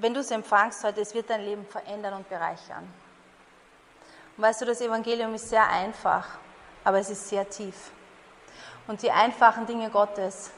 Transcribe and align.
wenn 0.00 0.14
du 0.14 0.20
es 0.20 0.30
empfangst 0.30 0.82
heute, 0.82 1.00
es 1.00 1.14
wird 1.14 1.28
dein 1.28 1.42
Leben 1.42 1.66
verändern 1.66 2.14
und 2.14 2.28
bereichern. 2.28 2.88
Und 4.36 4.42
weißt 4.44 4.62
du, 4.62 4.64
das 4.64 4.80
Evangelium 4.80 5.34
ist 5.34 5.48
sehr 5.50 5.68
einfach, 5.68 6.26
aber 6.84 6.98
es 6.98 7.10
ist 7.10 7.28
sehr 7.28 7.48
tief. 7.48 7.90
Und 8.86 9.02
die 9.02 9.10
einfachen 9.10 9.66
Dinge 9.66 9.90
Gottes 9.90 10.50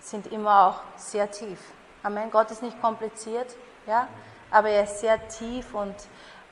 sind 0.00 0.28
immer 0.28 0.66
auch 0.66 0.80
sehr 0.98 1.30
tief. 1.30 1.58
Amen. 2.02 2.30
Gott 2.30 2.50
ist 2.50 2.62
nicht 2.62 2.80
kompliziert, 2.80 3.56
ja, 3.86 4.06
aber 4.50 4.68
er 4.68 4.84
ist 4.84 5.00
sehr 5.00 5.26
tief 5.28 5.74
und 5.74 5.94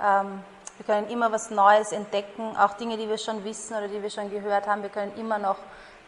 ähm, 0.01 0.43
wir 0.77 0.87
können 0.87 1.09
immer 1.09 1.31
was 1.31 1.51
Neues 1.51 1.93
entdecken, 1.93 2.57
auch 2.57 2.75
Dinge, 2.75 2.97
die 2.97 3.09
wir 3.09 3.19
schon 3.19 3.45
wissen 3.45 3.77
oder 3.77 3.87
die 3.87 4.03
wir 4.03 4.11
schon 4.11 4.29
gehört 4.29 4.67
haben. 4.67 4.83
Wir 4.83 4.91
können 4.91 5.17
immer 5.17 5.39
noch 5.39 5.59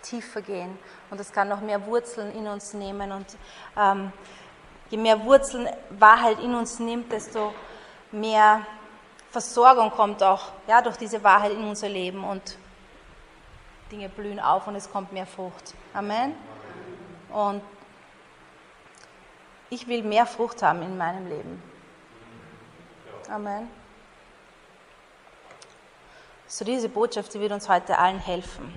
tiefer 0.03 0.43
gehen 0.43 0.77
und 1.11 1.21
das 1.21 1.33
kann 1.33 1.49
noch 1.49 1.61
mehr 1.61 1.87
Wurzeln 1.87 2.35
in 2.35 2.49
uns 2.49 2.75
nehmen. 2.75 3.13
Und 3.13 3.27
ähm, 3.77 4.13
je 4.91 4.99
mehr 4.99 5.25
Wurzeln 5.25 5.69
Wahrheit 5.91 6.39
in 6.41 6.55
uns 6.55 6.79
nimmt, 6.79 7.11
desto 7.13 7.53
mehr 8.13 8.67
Versorgung 9.31 9.91
kommt 9.91 10.23
auch 10.23 10.53
ja, 10.67 10.81
durch 10.81 10.97
diese 10.97 11.23
Wahrheit 11.23 11.53
in 11.53 11.65
unser 11.65 11.89
Leben 11.89 12.25
und 12.25 12.57
Dinge 13.91 14.09
blühen 14.09 14.41
auf 14.41 14.67
und 14.67 14.75
es 14.75 14.91
kommt 14.91 15.13
mehr 15.13 15.27
Frucht. 15.27 15.75
Amen. 15.95 16.35
Und 17.31 17.63
ich 19.71 19.87
will 19.87 20.03
mehr 20.03 20.27
Frucht 20.27 20.63
haben 20.63 20.83
in 20.83 20.97
meinem 20.97 21.29
Leben. 21.29 21.63
Amen. 23.29 23.69
So 26.47 26.65
diese 26.65 26.89
Botschaft, 26.89 27.35
die 27.35 27.41
wird 27.41 27.53
uns 27.53 27.69
heute 27.69 27.99
allen 27.99 28.19
helfen. 28.19 28.73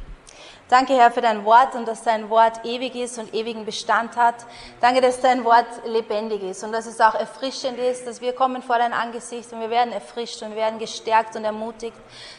Danke, 0.70 0.94
Herr, 0.94 1.10
für 1.10 1.22
dein 1.22 1.46
Wort 1.46 1.74
und 1.74 1.88
dass 1.88 2.04
dein 2.04 2.30
Wort 2.30 2.64
ewig 2.64 2.94
ist 2.94 3.18
und 3.18 3.34
ewigen 3.34 3.66
Bestand 3.66 4.16
hat. 4.16 4.36
Danke, 4.80 5.02
dass 5.02 5.20
dein 5.20 5.44
Wort 5.44 5.66
lebendig 5.84 6.44
ist 6.44 6.64
und 6.64 6.72
dass 6.72 6.86
es 6.86 7.02
auch 7.02 7.16
erfrischend 7.16 7.80
ist, 7.80 8.06
dass 8.06 8.22
wir 8.22 8.34
kommen 8.34 8.62
vor 8.62 8.78
dein 8.78 8.94
Angesicht 8.94 9.52
und 9.52 9.62
wir 9.62 9.72
werden 9.72 9.92
erfrischt 9.92 10.44
und 10.44 10.52
wir 10.52 10.58
werden 10.58 10.78
gestärkt 10.78 11.36
und 11.36 11.44
ermutigt. 11.44 11.98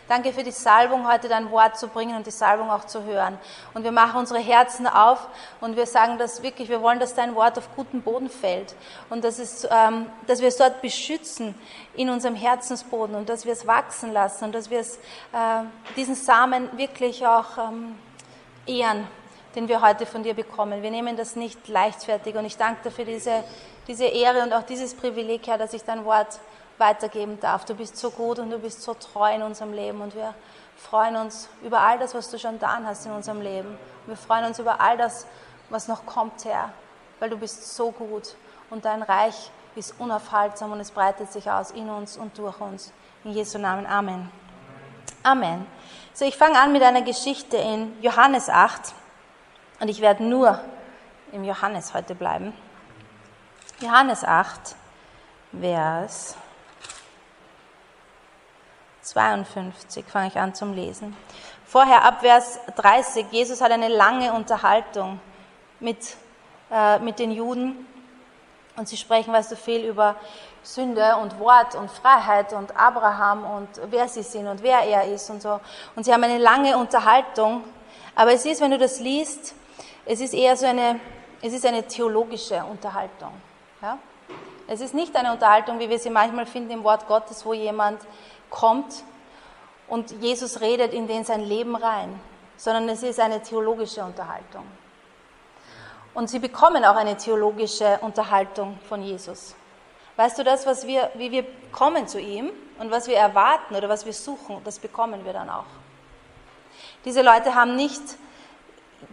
Danke 0.09 0.33
für 0.33 0.45
die 0.45 0.53
Salbung, 0.53 1.13
heute 1.13 1.29
dein 1.29 1.51
Wort 1.51 1.77
zu 1.77 1.89
bringen 1.89 2.15
und 2.15 2.25
die 2.25 2.31
Salbung 2.31 2.71
auch 2.71 2.85
zu 2.85 3.03
hören. 3.03 3.37
Und 3.75 3.83
wir 3.83 3.91
machen 3.91 4.21
unsere 4.21 4.39
Herzen 4.39 4.87
auf 4.87 5.27
und 5.61 5.75
wir 5.75 5.87
sagen 5.87 6.17
das 6.17 6.41
wirklich, 6.41 6.69
wir 6.69 6.83
wollen, 6.83 7.01
dass 7.01 7.17
dein 7.17 7.35
Wort 7.35 7.59
auf 7.59 7.75
guten 7.75 8.01
Boden 8.01 8.31
fällt 8.31 8.77
und 9.09 9.25
dass, 9.25 9.41
es, 9.41 9.67
ähm, 9.69 10.07
dass 10.29 10.41
wir 10.41 10.47
es 10.47 10.57
dort 10.57 10.81
beschützen 10.83 11.57
in 11.97 12.09
unserem 12.09 12.37
Herzensboden 12.37 13.17
und 13.17 13.29
dass 13.29 13.45
wir 13.45 13.55
es 13.55 13.67
wachsen 13.67 14.13
lassen 14.13 14.45
und 14.45 14.55
dass 14.55 14.71
wir 14.71 14.79
es, 14.79 14.99
äh, 15.33 15.65
diesen 15.97 16.15
Samen 16.15 16.69
wirklich 16.79 17.27
auch 17.27 17.59
ähm, 17.59 17.97
ehren, 18.67 19.07
den 19.55 19.69
wir 19.69 19.81
heute 19.81 20.07
von 20.07 20.23
dir 20.23 20.35
bekommen. 20.35 20.83
Wir 20.83 20.91
nehmen 20.91 21.17
das 21.17 21.37
nicht 21.37 21.69
leichtfertig 21.69 22.37
und 22.37 22.45
ich 22.45 22.57
danke 22.57 22.85
dir 22.85 22.91
für 22.91 23.05
diese, 23.05 23.45
diese 23.89 24.05
Ehre 24.07 24.43
und 24.43 24.53
auch 24.53 24.63
dieses 24.63 24.95
Privileg, 24.95 25.47
Herr, 25.47 25.59
dass 25.59 25.73
ich 25.73 25.83
dein 25.83 26.05
Wort 26.05 26.41
weitergeben 26.79 27.39
darf. 27.41 27.65
Du 27.65 27.75
bist 27.75 27.97
so 27.97 28.11
gut 28.11 28.39
und 28.39 28.51
du 28.51 28.59
bist 28.59 28.83
so 28.83 28.95
treu 28.95 29.35
in 29.35 29.43
unserem 29.43 29.73
Leben 29.73 30.01
und 30.01 30.15
wir 30.15 30.35
freuen 30.77 31.17
uns 31.17 31.49
über 31.63 31.81
all 31.81 31.99
das, 31.99 32.15
was 32.15 32.31
du 32.31 32.39
schon 32.39 32.55
getan 32.55 32.87
hast 32.87 33.07
in 33.07 33.13
unserem 33.13 33.43
Leben. 33.43 33.77
Wir 34.07 34.17
freuen 34.17 34.47
uns 34.47 34.59
über 34.59 34.81
all 34.81 34.97
das, 34.97 35.27
was 35.69 35.89
noch 35.89 36.07
kommt, 36.07 36.45
Herr, 36.45 36.73
weil 37.19 37.31
du 37.31 37.37
bist 37.37 37.77
so 37.77 37.91
gut 37.91 38.35
und 38.71 38.85
dein 38.85 39.03
Reich 39.03 39.51
ist 39.77 39.95
unaufhaltsam 39.99 40.73
und 40.73 40.81
es 40.81 40.91
breitet 40.91 41.31
sich 41.33 41.51
aus 41.51 41.71
in 41.71 41.89
uns 41.89 42.17
und 42.17 42.37
durch 42.39 42.61
uns. 42.61 42.93
In 43.25 43.33
Jesu 43.33 43.59
Namen. 43.59 43.87
Amen. 43.87 44.31
Amen. 45.23 45.67
So, 46.21 46.27
ich 46.27 46.37
fange 46.37 46.59
an 46.59 46.71
mit 46.71 46.83
einer 46.83 47.01
Geschichte 47.01 47.57
in 47.57 47.99
Johannes 48.03 48.51
8 48.51 48.93
und 49.81 49.89
ich 49.89 50.03
werde 50.03 50.23
nur 50.23 50.61
im 51.33 51.45
Johannes 51.45 51.95
heute 51.95 52.15
bleiben. 52.15 52.53
Johannes 53.81 54.23
8, 54.23 54.77
Vers 55.59 56.37
52 59.01 60.05
fange 60.05 60.29
ich 60.29 60.37
an 60.37 60.55
zum 60.55 60.75
Lesen. 60.75 61.17
Vorher 61.65 62.05
ab 62.05 62.21
Vers 62.21 62.61
30, 62.77 63.29
Jesus 63.31 63.63
hat 63.63 63.73
eine 63.73 63.89
lange 63.89 64.35
Unterhaltung 64.35 65.21
mit, 65.79 66.19
äh, 66.71 66.99
mit 66.99 67.19
den 67.19 67.31
Juden 67.31 67.87
und 68.81 68.89
sie 68.89 68.97
sprechen, 68.97 69.33
weißt 69.33 69.53
du, 69.53 69.57
viel 69.57 69.85
über 69.85 70.17
Sünde 70.63 71.17
und 71.17 71.39
Wort 71.39 71.75
und 71.75 71.91
Freiheit 71.91 72.55
und 72.55 72.75
Abraham 72.75 73.45
und 73.45 73.69
wer 73.91 74.09
sie 74.09 74.23
sind 74.23 74.49
und 74.49 74.63
wer 74.63 74.81
er 74.81 75.05
ist 75.05 75.29
und 75.29 75.43
so. 75.43 75.61
Und 75.95 76.05
sie 76.05 76.13
haben 76.15 76.25
eine 76.25 76.39
lange 76.39 76.79
Unterhaltung. 76.79 77.63
Aber 78.15 78.33
es 78.33 78.47
ist, 78.47 78.63
wenn 78.63 78.71
du 78.71 78.79
das 78.79 78.99
liest, 78.99 79.55
es 80.07 80.21
ist 80.21 80.33
eher 80.33 80.57
so 80.57 80.65
eine, 80.65 80.99
es 81.43 81.53
ist 81.53 81.67
eine 81.67 81.87
theologische 81.87 82.65
Unterhaltung. 82.65 83.33
Ja? 83.83 83.99
Es 84.67 84.81
ist 84.81 84.95
nicht 84.95 85.15
eine 85.15 85.33
Unterhaltung, 85.33 85.79
wie 85.79 85.91
wir 85.91 85.99
sie 85.99 86.11
manchmal 86.11 86.47
finden 86.47 86.71
im 86.71 86.83
Wort 86.83 87.07
Gottes, 87.07 87.45
wo 87.45 87.53
jemand 87.53 88.01
kommt 88.49 89.05
und 89.89 90.11
Jesus 90.23 90.63
redet 90.63 90.95
in 90.95 91.07
den 91.07 91.25
sein 91.25 91.43
Leben 91.43 91.77
rein, 91.77 92.19
sondern 92.57 92.89
es 92.89 93.03
ist 93.03 93.21
eine 93.21 93.43
theologische 93.43 94.03
Unterhaltung. 94.03 94.65
Und 96.15 96.29
sie 96.29 96.39
bekommen 96.39 96.85
auch 96.85 96.97
eine 96.97 97.17
theologische 97.17 97.99
Unterhaltung 98.01 98.79
von 98.89 99.03
Jesus. 99.03 99.55
Weißt 100.17 100.39
du, 100.39 100.45
das, 100.45 100.67
was 100.67 100.87
wir, 100.87 101.11
wie 101.15 101.31
wir 101.31 101.47
kommen 101.73 102.07
zu 102.07 102.21
ihm 102.21 102.51
und 102.79 102.91
was 102.91 103.07
wir 103.07 103.17
erwarten 103.17 103.75
oder 103.75 103.89
was 103.89 104.05
wir 104.05 104.13
suchen, 104.13 104.59
das 104.65 104.79
bekommen 104.79 105.25
wir 105.25 105.33
dann 105.33 105.49
auch. 105.49 105.65
Diese 107.05 107.23
Leute 107.23 107.55
haben 107.55 107.77
nicht 107.77 108.03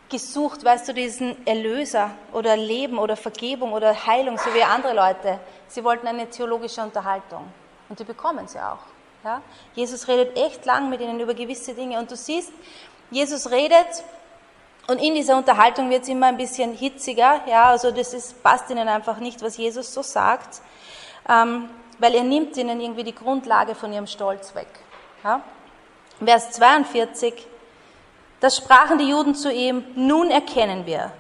gesucht, 0.10 0.64
weißt 0.64 0.90
du, 0.90 0.94
diesen 0.94 1.46
Erlöser 1.46 2.12
oder 2.34 2.58
Leben 2.58 2.98
oder 2.98 3.16
Vergebung 3.16 3.74
oder 3.74 4.06
Heilung, 4.06 4.38
so 4.38 4.54
wie 4.54 4.64
andere 4.64 4.94
Leute. 4.94 5.40
Sie 5.68 5.84
wollten 5.84 6.08
eine 6.08 6.30
theologische 6.30 6.82
Unterhaltung 6.82 7.46
und 7.90 8.00
die 8.00 8.04
bekommen 8.04 8.48
sie 8.48 8.60
auch. 8.60 8.80
Ja? 9.24 9.42
Jesus 9.76 10.08
redet 10.08 10.38
echt 10.38 10.66
lang 10.66 10.90
mit 10.90 11.02
ihnen 11.02 11.20
über 11.20 11.34
gewisse 11.34 11.74
Dinge 11.74 12.00
und 12.00 12.12
du 12.12 12.16
siehst, 12.16 12.52
Jesus 13.12 13.50
redet 13.52 14.04
und 14.88 15.00
in 15.00 15.16
dieser 15.16 15.38
Unterhaltung 15.38 15.90
wird 15.90 16.04
es 16.04 16.10
immer 16.10 16.28
ein 16.28 16.38
bisschen 16.38 16.74
hitziger. 16.74 17.42
Ja, 17.48 17.66
also 17.70 17.92
das 17.92 18.14
ist, 18.14 18.42
passt 18.42 18.70
ihnen 18.70 18.88
einfach 18.88 19.18
nicht, 19.18 19.42
was 19.42 19.58
Jesus 19.58 19.94
so 19.94 20.02
sagt 20.02 20.62
ähm, 21.28 21.70
weil 22.00 22.16
er 22.16 22.24
nimmt 22.24 22.56
ihnen 22.58 22.80
irgendwie 22.80 23.04
die 23.04 23.16
Grundlage 23.16 23.76
von 23.76 23.92
ihrem 23.92 24.08
Stolz 24.08 24.56
weg. 24.56 24.68
Ja? 25.24 25.42
Vers 26.24 26.52
42, 26.52 27.34
da 28.40 28.50
sprachen 28.50 28.98
die 28.98 29.10
Juden 29.10 29.36
zu 29.36 29.52
ihm, 29.52 29.84
nun 29.96 30.30
erkennen 30.30 30.86
wir, 30.86 31.12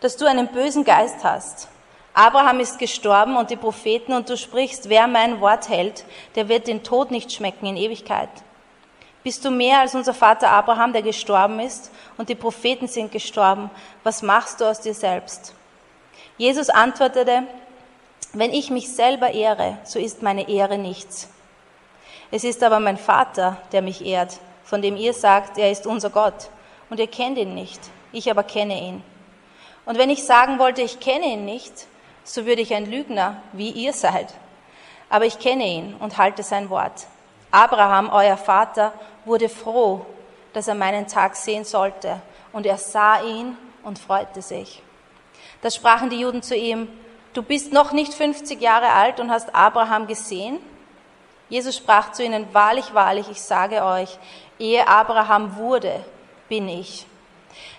dass 0.00 0.16
du 0.16 0.26
einen 0.26 0.48
bösen 0.48 0.84
Geist 0.84 1.24
hast. 1.24 1.68
Abraham 2.12 2.60
ist 2.60 2.78
gestorben 2.78 3.36
und 3.36 3.50
die 3.50 3.56
Propheten 3.56 4.12
und 4.12 4.28
du 4.28 4.36
sprichst, 4.36 4.88
wer 4.88 5.08
mein 5.08 5.40
Wort 5.40 5.68
hält, 5.68 6.04
der 6.36 6.48
wird 6.48 6.68
den 6.68 6.84
Tod 6.84 7.10
nicht 7.10 7.32
schmecken 7.32 7.66
in 7.66 7.76
Ewigkeit. 7.76 8.28
Bist 9.24 9.42
du 9.42 9.50
mehr 9.50 9.80
als 9.80 9.94
unser 9.94 10.12
Vater 10.12 10.50
Abraham, 10.50 10.92
der 10.92 11.00
gestorben 11.00 11.58
ist 11.58 11.90
und 12.18 12.28
die 12.28 12.34
Propheten 12.34 12.88
sind 12.88 13.10
gestorben? 13.10 13.70
Was 14.02 14.20
machst 14.20 14.60
du 14.60 14.66
aus 14.66 14.80
dir 14.80 14.92
selbst? 14.92 15.54
Jesus 16.36 16.68
antwortete, 16.68 17.44
wenn 18.34 18.52
ich 18.52 18.68
mich 18.68 18.94
selber 18.94 19.30
ehre, 19.30 19.78
so 19.84 19.98
ist 19.98 20.22
meine 20.22 20.46
Ehre 20.48 20.76
nichts. 20.76 21.30
Es 22.30 22.44
ist 22.44 22.62
aber 22.62 22.80
mein 22.80 22.98
Vater, 22.98 23.56
der 23.72 23.80
mich 23.80 24.04
ehrt, 24.04 24.40
von 24.62 24.82
dem 24.82 24.94
ihr 24.94 25.14
sagt, 25.14 25.56
er 25.56 25.70
ist 25.70 25.86
unser 25.86 26.10
Gott. 26.10 26.50
Und 26.90 27.00
ihr 27.00 27.06
kennt 27.06 27.38
ihn 27.38 27.54
nicht, 27.54 27.80
ich 28.12 28.30
aber 28.30 28.42
kenne 28.42 28.78
ihn. 28.78 29.02
Und 29.86 29.96
wenn 29.96 30.10
ich 30.10 30.24
sagen 30.24 30.58
wollte, 30.58 30.82
ich 30.82 31.00
kenne 31.00 31.26
ihn 31.26 31.46
nicht, 31.46 31.86
so 32.24 32.44
würde 32.44 32.60
ich 32.60 32.74
ein 32.74 32.90
Lügner, 32.90 33.40
wie 33.52 33.70
ihr 33.70 33.94
seid. 33.94 34.34
Aber 35.08 35.24
ich 35.24 35.38
kenne 35.38 35.64
ihn 35.64 35.94
und 35.98 36.18
halte 36.18 36.42
sein 36.42 36.68
Wort. 36.68 37.06
Abraham, 37.54 38.10
euer 38.10 38.36
Vater, 38.36 38.92
wurde 39.24 39.48
froh, 39.48 40.04
dass 40.52 40.66
er 40.66 40.74
meinen 40.74 41.06
Tag 41.06 41.36
sehen 41.36 41.64
sollte. 41.64 42.20
Und 42.52 42.66
er 42.66 42.78
sah 42.78 43.22
ihn 43.22 43.56
und 43.84 43.98
freute 43.98 44.42
sich. 44.42 44.82
Da 45.62 45.70
sprachen 45.70 46.10
die 46.10 46.18
Juden 46.18 46.42
zu 46.42 46.56
ihm, 46.56 46.88
du 47.32 47.42
bist 47.42 47.72
noch 47.72 47.92
nicht 47.92 48.12
50 48.12 48.60
Jahre 48.60 48.90
alt 48.90 49.20
und 49.20 49.30
hast 49.30 49.54
Abraham 49.54 50.06
gesehen? 50.08 50.58
Jesus 51.48 51.76
sprach 51.76 52.10
zu 52.10 52.24
ihnen, 52.24 52.52
wahrlich, 52.52 52.92
wahrlich, 52.92 53.28
ich 53.30 53.40
sage 53.40 53.84
euch, 53.84 54.18
ehe 54.58 54.88
Abraham 54.88 55.56
wurde, 55.56 56.04
bin 56.48 56.68
ich. 56.68 57.06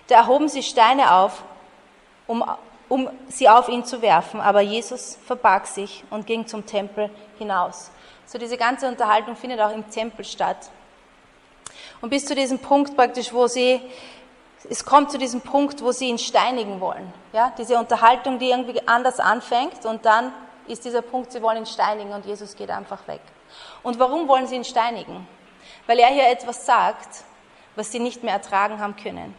Da 0.06 0.16
erhoben 0.16 0.48
sie 0.48 0.62
Steine 0.62 1.12
auf, 1.12 1.42
um, 2.26 2.42
um 2.88 3.10
sie 3.28 3.48
auf 3.48 3.68
ihn 3.68 3.84
zu 3.84 4.00
werfen, 4.00 4.40
aber 4.40 4.62
Jesus 4.62 5.18
verbarg 5.26 5.66
sich 5.66 6.02
und 6.08 6.26
ging 6.26 6.46
zum 6.46 6.64
Tempel 6.64 7.10
hinaus. 7.38 7.90
So 8.26 8.38
diese 8.38 8.56
ganze 8.56 8.88
Unterhaltung 8.88 9.36
findet 9.36 9.60
auch 9.60 9.72
im 9.72 9.88
Tempel 9.88 10.24
statt. 10.24 10.70
Und 12.00 12.10
bis 12.10 12.26
zu 12.26 12.34
diesem 12.34 12.58
Punkt 12.58 12.96
praktisch, 12.96 13.32
wo 13.32 13.46
sie 13.46 13.80
es 14.68 14.84
kommt 14.84 15.12
zu 15.12 15.18
diesem 15.18 15.40
Punkt, 15.40 15.82
wo 15.82 15.92
sie 15.92 16.08
ihn 16.08 16.18
steinigen 16.18 16.80
wollen. 16.80 17.12
Ja, 17.32 17.52
diese 17.56 17.78
Unterhaltung, 17.78 18.38
die 18.38 18.50
irgendwie 18.50 18.86
anders 18.86 19.20
anfängt 19.20 19.84
und 19.84 20.04
dann 20.04 20.32
ist 20.66 20.84
dieser 20.84 21.02
Punkt, 21.02 21.30
sie 21.30 21.40
wollen 21.40 21.58
ihn 21.58 21.66
steinigen 21.66 22.12
und 22.12 22.26
Jesus 22.26 22.56
geht 22.56 22.70
einfach 22.70 23.06
weg. 23.06 23.20
Und 23.82 23.98
warum 23.98 24.26
wollen 24.26 24.46
sie 24.48 24.56
ihn 24.56 24.64
steinigen? 24.64 25.26
Weil 25.86 26.00
er 26.00 26.08
hier 26.08 26.28
etwas 26.28 26.66
sagt, 26.66 27.22
was 27.76 27.92
sie 27.92 28.00
nicht 28.00 28.24
mehr 28.24 28.34
ertragen 28.34 28.80
haben 28.80 28.96
können. 28.96 29.34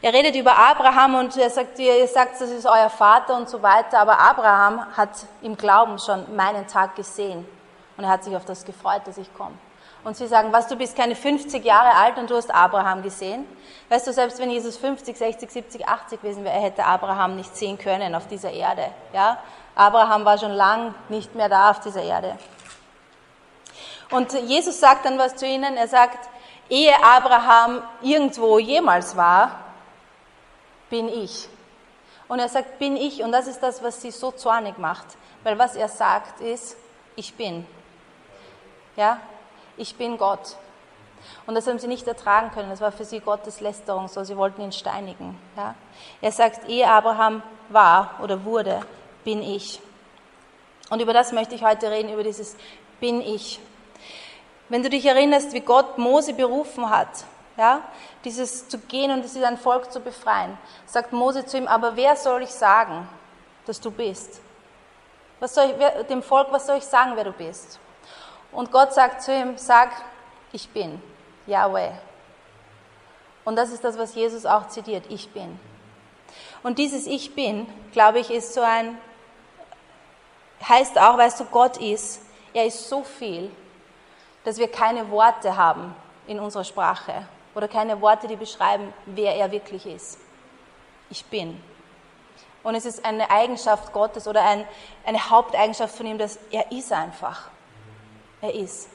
Er 0.00 0.14
redet 0.14 0.34
über 0.36 0.56
Abraham 0.56 1.16
und 1.16 1.36
er 1.36 1.50
sagt, 1.50 1.78
ihr 1.78 2.06
sagt, 2.08 2.40
das 2.40 2.50
ist 2.50 2.64
euer 2.64 2.88
Vater 2.88 3.36
und 3.36 3.50
so 3.50 3.62
weiter, 3.62 3.98
aber 3.98 4.18
Abraham 4.18 4.86
hat 4.96 5.10
im 5.42 5.54
Glauben 5.54 5.98
schon 5.98 6.34
meinen 6.34 6.66
Tag 6.66 6.96
gesehen 6.96 7.46
und 7.96 8.04
er 8.04 8.10
hat 8.10 8.24
sich 8.24 8.36
auf 8.36 8.44
das 8.44 8.64
gefreut, 8.64 9.02
dass 9.06 9.18
ich 9.18 9.32
komme. 9.34 9.54
Und 10.04 10.16
sie 10.16 10.28
sagen, 10.28 10.52
was, 10.52 10.68
du 10.68 10.76
bist 10.76 10.96
keine 10.96 11.16
50 11.16 11.64
Jahre 11.64 11.96
alt 11.96 12.16
und 12.16 12.30
du 12.30 12.36
hast 12.36 12.54
Abraham 12.54 13.02
gesehen? 13.02 13.44
Weißt 13.88 14.06
du, 14.06 14.12
selbst 14.12 14.38
wenn 14.38 14.50
Jesus 14.50 14.76
50, 14.76 15.16
60, 15.16 15.50
70, 15.50 15.88
80 15.88 16.22
gewesen 16.22 16.44
wäre, 16.44 16.54
er 16.54 16.62
hätte 16.62 16.84
Abraham 16.84 17.34
nicht 17.34 17.56
sehen 17.56 17.76
können 17.76 18.14
auf 18.14 18.28
dieser 18.28 18.52
Erde. 18.52 18.88
Ja? 19.12 19.38
Abraham 19.74 20.24
war 20.24 20.38
schon 20.38 20.52
lang 20.52 20.94
nicht 21.08 21.34
mehr 21.34 21.48
da 21.48 21.70
auf 21.70 21.80
dieser 21.80 22.02
Erde. 22.02 22.38
Und 24.10 24.32
Jesus 24.32 24.78
sagt 24.78 25.04
dann 25.04 25.18
was 25.18 25.34
zu 25.34 25.46
ihnen. 25.46 25.76
Er 25.76 25.88
sagt, 25.88 26.28
ehe 26.68 26.94
Abraham 27.02 27.82
irgendwo 28.00 28.58
jemals 28.58 29.16
war, 29.16 29.58
bin 30.88 31.08
ich. 31.08 31.48
Und 32.28 32.38
er 32.38 32.48
sagt, 32.48 32.78
bin 32.78 32.96
ich. 32.96 33.22
Und 33.22 33.32
das 33.32 33.48
ist 33.48 33.60
das, 33.60 33.82
was 33.82 34.00
sie 34.00 34.10
so 34.10 34.30
zornig 34.30 34.78
macht. 34.78 35.06
Weil 35.42 35.58
was 35.58 35.74
er 35.74 35.88
sagt 35.88 36.40
ist, 36.40 36.76
ich 37.16 37.34
bin. 37.34 37.66
Ja, 38.96 39.20
ich 39.76 39.94
bin 39.96 40.16
Gott. 40.16 40.56
Und 41.46 41.54
das 41.54 41.66
haben 41.66 41.78
sie 41.78 41.86
nicht 41.86 42.06
ertragen 42.06 42.50
können. 42.50 42.70
Das 42.70 42.80
war 42.80 42.92
für 42.92 43.04
sie 43.04 43.20
Gottes 43.20 43.60
Lästerung, 43.60 44.08
so 44.08 44.24
sie 44.24 44.36
wollten 44.36 44.62
ihn 44.62 44.72
steinigen. 44.72 45.38
Ja? 45.56 45.74
Er 46.20 46.32
sagt, 46.32 46.68
ehe 46.68 46.88
Abraham 46.88 47.42
war 47.68 48.18
oder 48.22 48.44
wurde, 48.44 48.80
bin 49.24 49.42
ich. 49.42 49.80
Und 50.90 51.00
über 51.00 51.12
das 51.12 51.32
möchte 51.32 51.54
ich 51.54 51.64
heute 51.64 51.90
reden, 51.90 52.12
über 52.12 52.22
dieses 52.22 52.56
bin 53.00 53.20
ich. 53.20 53.60
Wenn 54.68 54.82
du 54.82 54.90
dich 54.90 55.04
erinnerst, 55.04 55.52
wie 55.52 55.60
Gott 55.60 55.98
Mose 55.98 56.32
berufen 56.32 56.90
hat, 56.90 57.08
ja, 57.56 57.82
dieses 58.24 58.68
zu 58.68 58.78
gehen 58.78 59.10
und 59.10 59.26
sein 59.26 59.56
Volk 59.56 59.90
zu 59.92 60.00
befreien, 60.00 60.58
sagt 60.84 61.12
Mose 61.12 61.46
zu 61.46 61.56
ihm, 61.56 61.66
aber 61.66 61.96
wer 61.96 62.16
soll 62.16 62.42
ich 62.42 62.50
sagen, 62.50 63.08
dass 63.64 63.80
du 63.80 63.90
bist? 63.90 64.40
Was 65.40 65.54
soll 65.54 65.66
ich, 65.70 66.06
dem 66.06 66.22
Volk, 66.22 66.48
was 66.50 66.66
soll 66.66 66.78
ich 66.78 66.84
sagen, 66.84 67.12
wer 67.14 67.24
du 67.24 67.32
bist? 67.32 67.78
Und 68.52 68.72
Gott 68.72 68.94
sagt 68.94 69.22
zu 69.22 69.34
ihm, 69.34 69.58
sag, 69.58 69.90
ich 70.52 70.68
bin, 70.70 71.00
Yahweh. 71.46 71.90
Und 73.44 73.56
das 73.56 73.70
ist 73.70 73.84
das, 73.84 73.98
was 73.98 74.14
Jesus 74.14 74.46
auch 74.46 74.68
zitiert, 74.68 75.04
ich 75.08 75.30
bin. 75.30 75.58
Und 76.62 76.78
dieses 76.78 77.06
Ich 77.06 77.34
bin, 77.34 77.66
glaube 77.92 78.18
ich, 78.18 78.30
ist 78.30 78.54
so 78.54 78.60
ein, 78.60 78.98
heißt 80.66 80.98
auch, 80.98 81.16
weißt 81.16 81.40
du, 81.40 81.44
Gott 81.44 81.76
ist, 81.76 82.20
er 82.52 82.66
ist 82.66 82.88
so 82.88 83.04
viel, 83.04 83.50
dass 84.44 84.58
wir 84.58 84.68
keine 84.68 85.10
Worte 85.10 85.56
haben 85.56 85.94
in 86.26 86.40
unserer 86.40 86.64
Sprache 86.64 87.26
oder 87.54 87.68
keine 87.68 88.00
Worte, 88.00 88.26
die 88.26 88.36
beschreiben, 88.36 88.92
wer 89.06 89.34
er 89.36 89.50
wirklich 89.50 89.86
ist. 89.86 90.18
Ich 91.10 91.24
bin. 91.26 91.62
Und 92.62 92.74
es 92.74 92.84
ist 92.84 93.04
eine 93.04 93.30
Eigenschaft 93.30 93.92
Gottes 93.92 94.26
oder 94.26 94.42
ein, 94.42 94.66
eine 95.04 95.30
Haupteigenschaft 95.30 95.96
von 95.96 96.06
ihm, 96.06 96.18
dass 96.18 96.38
er 96.50 96.72
ist 96.72 96.92
einfach. 96.92 97.48
Er 98.46 98.54
ist. 98.54 98.88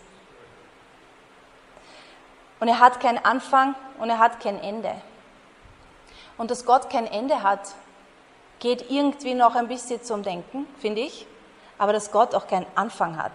Und 2.61 2.69
er 2.69 2.79
hat 2.79 3.01
keinen 3.01 3.17
Anfang 3.17 3.75
und 3.99 4.09
er 4.09 4.17
hat 4.17 4.39
kein 4.39 4.57
Ende. 4.61 4.93
Und 6.37 6.51
dass 6.51 6.65
Gott 6.65 6.89
kein 6.89 7.05
Ende 7.05 7.43
hat, 7.43 7.75
geht 8.59 8.89
irgendwie 8.89 9.33
noch 9.33 9.55
ein 9.55 9.67
bisschen 9.67 10.01
zum 10.03 10.23
Denken, 10.23 10.67
finde 10.79 11.01
ich. 11.01 11.27
Aber 11.77 11.91
dass 11.91 12.11
Gott 12.11 12.33
auch 12.33 12.47
keinen 12.47 12.65
Anfang 12.75 13.17
hat, 13.17 13.33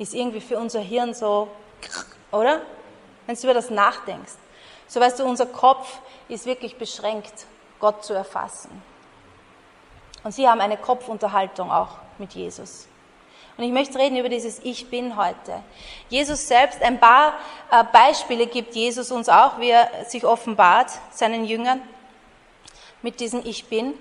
ist 0.00 0.14
irgendwie 0.14 0.40
für 0.40 0.58
unser 0.58 0.80
Hirn 0.80 1.14
so, 1.14 1.48
oder? 2.32 2.62
Wenn 3.26 3.36
du 3.36 3.42
über 3.42 3.54
das 3.54 3.70
nachdenkst. 3.70 4.32
So 4.88 5.00
weißt 5.00 5.20
du, 5.20 5.24
unser 5.24 5.46
Kopf 5.46 6.00
ist 6.28 6.44
wirklich 6.46 6.76
beschränkt, 6.76 7.46
Gott 7.78 8.04
zu 8.04 8.14
erfassen. 8.14 8.82
Und 10.24 10.32
sie 10.32 10.48
haben 10.48 10.60
eine 10.60 10.76
Kopfunterhaltung 10.76 11.70
auch 11.70 11.98
mit 12.18 12.32
Jesus. 12.32 12.88
Und 13.56 13.64
ich 13.64 13.72
möchte 13.72 13.98
reden 13.98 14.16
über 14.16 14.28
dieses 14.28 14.58
Ich 14.64 14.90
bin 14.90 15.16
heute. 15.16 15.62
Jesus 16.10 16.46
selbst, 16.46 16.82
ein 16.82 17.00
paar 17.00 17.34
äh, 17.70 17.84
Beispiele 17.90 18.46
gibt 18.46 18.74
Jesus 18.74 19.10
uns 19.10 19.28
auch, 19.28 19.58
wie 19.58 19.70
er 19.70 19.88
sich 20.06 20.26
offenbart, 20.26 20.90
seinen 21.10 21.46
Jüngern, 21.46 21.80
mit 23.00 23.20
diesem 23.20 23.44
Ich 23.46 23.66
bin. 23.66 23.94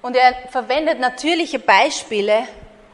Und 0.00 0.16
er 0.16 0.32
verwendet 0.50 1.00
natürliche 1.00 1.58
Beispiele, 1.58 2.46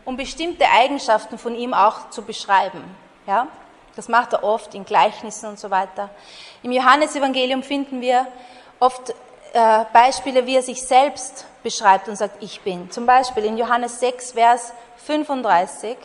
um 0.07 0.17
bestimmte 0.17 0.65
Eigenschaften 0.71 1.37
von 1.37 1.55
ihm 1.55 1.75
auch 1.75 2.09
zu 2.11 2.23
beschreiben. 2.23 2.83
Ja? 3.27 3.49
Das 3.95 4.09
macht 4.09 4.33
er 4.33 4.43
oft 4.43 4.75
in 4.75 4.85
Gleichnissen 4.85 5.51
und 5.51 5.59
so 5.59 5.71
weiter. 5.71 6.09
Im 6.63 6.73
Johannesevangelium 6.73 7.63
finden 7.63 8.01
wir 8.01 8.27
oft 8.81 9.15
äh, 9.55 9.85
Beispiele, 9.93 10.47
wie 10.47 10.57
er 10.57 10.63
sich 10.63 10.83
selbst 10.83 11.47
beschreibt 11.63 12.09
und 12.09 12.17
sagt, 12.17 12.43
ich 12.43 12.61
bin. 12.61 12.91
Zum 12.91 13.07
Beispiel 13.07 13.45
in 13.45 13.57
Johannes 13.57 14.01
6, 14.01 14.33
Vers 14.33 14.73
35, 14.97 15.97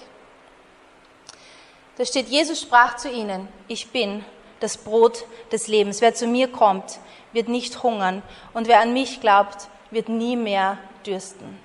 da 1.98 2.06
steht, 2.06 2.30
Jesus 2.30 2.62
sprach 2.62 2.96
zu 2.96 3.10
ihnen, 3.10 3.50
ich 3.68 3.92
bin 3.92 4.24
das 4.60 4.78
Brot 4.78 5.26
des 5.52 5.68
Lebens. 5.68 6.00
Wer 6.00 6.14
zu 6.14 6.28
mir 6.28 6.50
kommt, 6.52 7.00
wird 7.34 7.50
nicht 7.50 7.84
hungern 7.84 8.22
und 8.54 8.68
wer 8.68 8.80
an 8.80 8.94
mich 8.94 9.20
glaubt, 9.20 9.68
wird 9.92 10.10
nie 10.10 10.36
mehr 10.36 10.78
dürsten. 11.06 11.60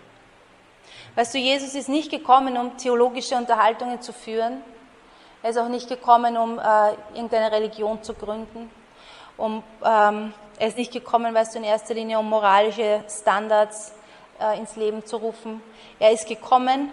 Weißt 1.16 1.34
du, 1.34 1.38
Jesus 1.38 1.74
ist 1.74 1.88
nicht 1.88 2.10
gekommen, 2.10 2.56
um 2.56 2.76
theologische 2.78 3.36
Unterhaltungen 3.36 4.00
zu 4.00 4.12
führen. 4.12 4.62
Er 5.42 5.50
ist 5.50 5.58
auch 5.58 5.68
nicht 5.68 5.88
gekommen, 5.88 6.36
um 6.36 6.58
äh, 6.58 6.62
irgendeine 7.14 7.52
Religion 7.52 8.02
zu 8.02 8.14
gründen. 8.14 8.70
Um, 9.36 9.62
ähm, 9.84 10.32
er 10.58 10.68
ist 10.68 10.76
nicht 10.76 10.92
gekommen, 10.92 11.34
weißt 11.34 11.54
du, 11.54 11.58
in 11.58 11.64
erster 11.64 11.94
Linie, 11.94 12.18
um 12.18 12.28
moralische 12.28 13.04
Standards 13.08 13.92
äh, 14.40 14.58
ins 14.58 14.76
Leben 14.76 15.04
zu 15.04 15.16
rufen. 15.16 15.62
Er 15.98 16.12
ist 16.12 16.28
gekommen, 16.28 16.90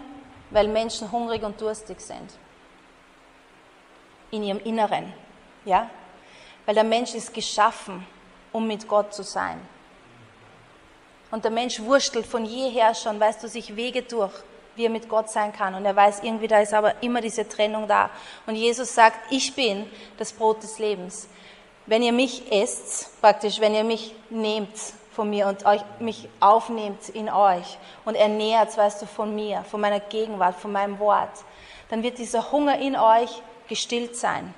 weil 0.50 0.68
Menschen 0.68 1.10
hungrig 1.10 1.42
und 1.42 1.60
durstig 1.60 2.00
sind. 2.00 2.30
In 4.30 4.42
ihrem 4.42 4.60
Inneren. 4.60 5.12
Ja? 5.64 5.90
Weil 6.66 6.74
der 6.74 6.84
Mensch 6.84 7.14
ist 7.14 7.32
geschaffen, 7.32 8.06
um 8.52 8.66
mit 8.66 8.88
Gott 8.88 9.14
zu 9.14 9.22
sein. 9.22 9.60
Und 11.30 11.44
der 11.44 11.50
Mensch 11.50 11.80
wurstelt 11.80 12.26
von 12.26 12.44
jeher 12.44 12.94
schon, 12.94 13.18
weißt 13.18 13.42
du, 13.42 13.48
sich 13.48 13.74
Wege 13.74 14.02
durch, 14.02 14.32
wie 14.76 14.84
er 14.84 14.90
mit 14.90 15.08
Gott 15.08 15.30
sein 15.30 15.52
kann. 15.52 15.74
Und 15.74 15.84
er 15.84 15.96
weiß 15.96 16.22
irgendwie, 16.22 16.48
da 16.48 16.60
ist 16.60 16.74
aber 16.74 17.02
immer 17.02 17.20
diese 17.20 17.48
Trennung 17.48 17.88
da. 17.88 18.10
Und 18.46 18.54
Jesus 18.54 18.94
sagt, 18.94 19.32
ich 19.32 19.54
bin 19.54 19.90
das 20.18 20.32
Brot 20.32 20.62
des 20.62 20.78
Lebens. 20.78 21.28
Wenn 21.86 22.02
ihr 22.02 22.12
mich 22.12 22.50
esst, 22.52 23.20
praktisch, 23.20 23.60
wenn 23.60 23.74
ihr 23.74 23.84
mich 23.84 24.14
nehmt 24.30 24.76
von 25.12 25.28
mir 25.28 25.46
und 25.46 25.66
euch, 25.66 25.82
mich 25.98 26.28
aufnehmt 26.40 27.08
in 27.08 27.28
euch 27.28 27.78
und 28.04 28.14
ernährt, 28.14 28.76
weißt 28.76 29.02
du, 29.02 29.06
von 29.06 29.34
mir, 29.34 29.62
von 29.64 29.80
meiner 29.80 30.00
Gegenwart, 30.00 30.56
von 30.56 30.72
meinem 30.72 30.98
Wort, 30.98 31.44
dann 31.90 32.02
wird 32.02 32.18
dieser 32.18 32.52
Hunger 32.52 32.78
in 32.78 32.96
euch 32.96 33.42
gestillt 33.68 34.16
sein. 34.16 34.54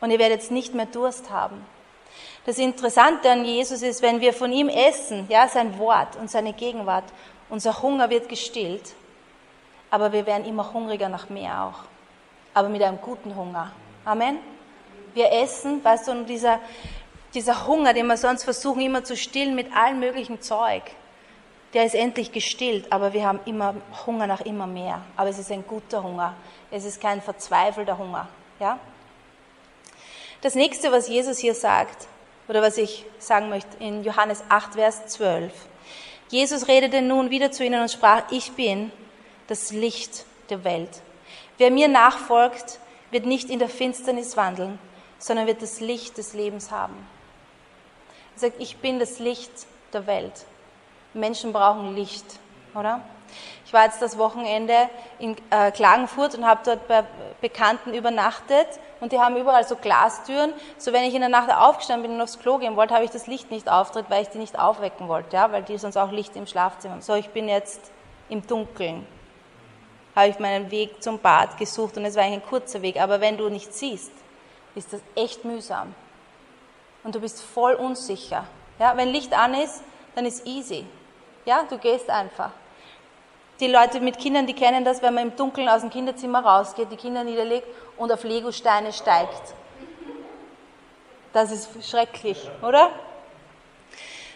Und 0.00 0.10
ihr 0.10 0.18
werdet 0.18 0.50
nicht 0.50 0.74
mehr 0.74 0.86
Durst 0.86 1.30
haben. 1.30 1.64
Das 2.44 2.58
Interessante 2.58 3.30
an 3.30 3.44
Jesus 3.44 3.82
ist, 3.82 4.02
wenn 4.02 4.20
wir 4.20 4.32
von 4.32 4.52
ihm 4.52 4.68
essen, 4.68 5.26
ja, 5.28 5.48
sein 5.48 5.78
Wort 5.78 6.14
und 6.16 6.30
seine 6.30 6.52
Gegenwart, 6.52 7.04
unser 7.48 7.82
Hunger 7.82 8.08
wird 8.10 8.28
gestillt, 8.28 8.94
aber 9.90 10.12
wir 10.12 10.26
werden 10.26 10.46
immer 10.46 10.72
hungriger 10.72 11.08
nach 11.08 11.28
mehr 11.28 11.64
auch. 11.64 11.84
Aber 12.54 12.68
mit 12.68 12.82
einem 12.82 13.00
guten 13.00 13.34
Hunger. 13.34 13.72
Amen. 14.04 14.38
Wir 15.16 15.32
essen, 15.32 15.82
weißt 15.82 16.08
du, 16.08 16.12
und 16.12 16.26
dieser, 16.26 16.60
dieser 17.32 17.66
Hunger, 17.66 17.94
den 17.94 18.06
wir 18.06 18.18
sonst 18.18 18.44
versuchen 18.44 18.82
immer 18.82 19.02
zu 19.02 19.16
stillen 19.16 19.54
mit 19.54 19.74
allem 19.74 19.98
möglichen 19.98 20.42
Zeug, 20.42 20.82
der 21.72 21.86
ist 21.86 21.94
endlich 21.94 22.32
gestillt, 22.32 22.92
aber 22.92 23.14
wir 23.14 23.26
haben 23.26 23.40
immer 23.46 23.74
Hunger 24.06 24.26
nach 24.26 24.42
immer 24.42 24.66
mehr. 24.66 25.00
Aber 25.16 25.30
es 25.30 25.38
ist 25.38 25.50
ein 25.50 25.66
guter 25.66 26.02
Hunger. 26.02 26.34
Es 26.70 26.84
ist 26.84 27.00
kein 27.00 27.22
verzweifelter 27.22 27.96
Hunger. 27.96 28.28
Ja? 28.60 28.78
Das 30.42 30.54
nächste, 30.54 30.92
was 30.92 31.08
Jesus 31.08 31.38
hier 31.38 31.54
sagt, 31.54 32.08
oder 32.46 32.60
was 32.60 32.76
ich 32.76 33.06
sagen 33.18 33.48
möchte, 33.48 33.82
in 33.82 34.04
Johannes 34.04 34.44
8, 34.50 34.74
Vers 34.74 35.06
12. 35.06 35.50
Jesus 36.28 36.68
redete 36.68 37.00
nun 37.00 37.30
wieder 37.30 37.52
zu 37.52 37.64
ihnen 37.64 37.80
und 37.80 37.90
sprach, 37.90 38.24
ich 38.30 38.52
bin 38.52 38.92
das 39.46 39.72
Licht 39.72 40.26
der 40.50 40.62
Welt. 40.62 41.00
Wer 41.56 41.70
mir 41.70 41.88
nachfolgt, 41.88 42.80
wird 43.10 43.24
nicht 43.24 43.48
in 43.48 43.58
der 43.58 43.70
Finsternis 43.70 44.36
wandeln, 44.36 44.78
sondern 45.18 45.46
wird 45.46 45.62
das 45.62 45.80
Licht 45.80 46.18
des 46.18 46.34
Lebens 46.34 46.70
haben. 46.70 46.94
Er 48.34 48.40
sagt, 48.40 48.56
ich 48.58 48.76
bin 48.78 48.98
das 48.98 49.18
Licht 49.18 49.50
der 49.92 50.06
Welt. 50.06 50.44
Menschen 51.14 51.52
brauchen 51.52 51.94
Licht, 51.94 52.24
oder? 52.74 53.00
Ich 53.64 53.72
war 53.72 53.84
jetzt 53.84 54.00
das 54.00 54.16
Wochenende 54.18 54.88
in 55.18 55.36
äh, 55.50 55.72
Klagenfurt 55.72 56.36
und 56.36 56.46
habe 56.46 56.60
dort 56.64 56.86
bei 56.86 57.04
Bekannten 57.40 57.94
übernachtet 57.94 58.68
und 59.00 59.12
die 59.12 59.18
haben 59.18 59.36
überall 59.36 59.66
so 59.66 59.74
Glastüren. 59.76 60.52
So 60.78 60.92
wenn 60.92 61.02
ich 61.02 61.14
in 61.14 61.20
der 61.20 61.28
Nacht 61.28 61.50
aufgestanden 61.50 62.08
bin 62.08 62.16
und 62.16 62.22
aufs 62.22 62.38
Klo 62.38 62.58
gehen 62.58 62.76
wollte, 62.76 62.94
habe 62.94 63.04
ich 63.04 63.10
das 63.10 63.26
Licht 63.26 63.50
nicht 63.50 63.68
auftritt, 63.68 64.06
weil 64.08 64.22
ich 64.22 64.28
die 64.28 64.38
nicht 64.38 64.58
aufwecken 64.58 65.08
wollte, 65.08 65.36
ja, 65.36 65.50
weil 65.50 65.62
die 65.62 65.78
sonst 65.78 65.96
auch 65.96 66.12
Licht 66.12 66.36
im 66.36 66.46
Schlafzimmer 66.46 66.94
haben. 66.94 67.02
So, 67.02 67.14
ich 67.14 67.30
bin 67.30 67.48
jetzt 67.48 67.90
im 68.28 68.46
Dunkeln. 68.46 69.06
Habe 70.14 70.28
ich 70.28 70.38
meinen 70.38 70.70
Weg 70.70 71.02
zum 71.02 71.18
Bad 71.18 71.58
gesucht 71.58 71.96
und 71.96 72.04
es 72.04 72.14
war 72.14 72.22
eigentlich 72.22 72.42
ein 72.44 72.48
kurzer 72.48 72.82
Weg, 72.82 73.00
aber 73.00 73.20
wenn 73.20 73.36
du 73.36 73.48
nicht 73.48 73.74
siehst, 73.74 74.12
ist 74.76 74.92
das 74.92 75.00
echt 75.16 75.44
mühsam. 75.44 75.94
und 77.02 77.14
du 77.14 77.20
bist 77.20 77.40
voll 77.40 77.74
unsicher. 77.74 78.46
Ja, 78.80 78.96
wenn 78.96 79.08
Licht 79.10 79.32
an 79.32 79.54
ist, 79.54 79.80
dann 80.16 80.26
ist 80.26 80.44
easy. 80.44 80.84
Ja, 81.44 81.62
du 81.62 81.78
gehst 81.78 82.10
einfach. 82.10 82.50
Die 83.60 83.68
Leute 83.68 84.00
mit 84.00 84.18
Kindern, 84.18 84.46
die 84.46 84.54
kennen 84.54 84.84
das, 84.84 85.00
wenn 85.02 85.14
man 85.14 85.28
im 85.28 85.36
Dunkeln 85.36 85.68
aus 85.68 85.82
dem 85.82 85.90
Kinderzimmer 85.90 86.44
rausgeht, 86.44 86.90
die 86.90 86.96
Kinder 86.96 87.22
niederlegt 87.22 87.68
und 87.96 88.10
auf 88.10 88.24
Legosteine 88.24 88.92
steigt. 88.92 89.54
Das 91.32 91.52
ist 91.52 91.68
schrecklich, 91.88 92.50
oder? 92.60 92.90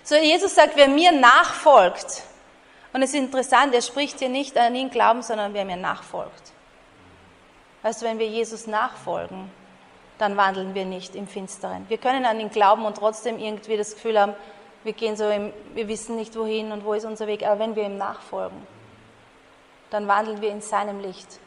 So, 0.05 0.15
Jesus 0.15 0.55
sagt, 0.55 0.77
wer 0.77 0.89
mir 0.89 1.13
nachfolgt, 1.13 2.23
und 2.93 3.03
es 3.03 3.11
ist 3.11 3.17
interessant, 3.19 3.75
er 3.75 3.83
spricht 3.83 4.21
hier 4.21 4.29
nicht 4.29 4.57
an 4.57 4.75
ihn 4.75 4.91
glauben, 4.91 5.23
sondern 5.23 5.55
wer 5.55 5.65
mir 5.65 5.77
nachfolgt. 5.77 6.53
Weißt 7.83 8.01
du, 8.01 8.07
wenn 8.07 8.19
wir 8.19 8.29
Jesus 8.29 8.67
nachfolgen, 8.67 9.51
dann 10.21 10.37
wandeln 10.37 10.75
wir 10.75 10.85
nicht 10.85 11.15
im 11.15 11.27
Finsteren. 11.27 11.87
Wir 11.89 11.99
können 11.99 12.25
an 12.25 12.39
ihn 12.41 12.51
glauben 12.51 12.85
und 12.85 12.99
trotzdem 12.99 13.39
irgendwie 13.39 13.77
das 13.77 13.95
Gefühl 13.95 14.21
haben, 14.21 14.35
wir 14.85 14.93
gehen 14.93 15.17
so 15.17 15.29
im, 15.29 15.53
wir 15.75 15.89
wissen 15.89 16.17
nicht 16.17 16.37
wohin 16.37 16.73
und 16.73 16.85
wo 16.85 16.95
ist 16.95 17.05
unser 17.05 17.27
Weg, 17.27 17.47
aber 17.47 17.59
wenn 17.59 17.77
wir 17.77 17.85
ihm 17.85 17.97
nachfolgen, 17.97 18.59
dann 19.91 20.09
wandeln 20.09 20.41
wir 20.41 20.51
in 20.51 20.61
seinem 20.61 21.01
Licht. 21.01 21.39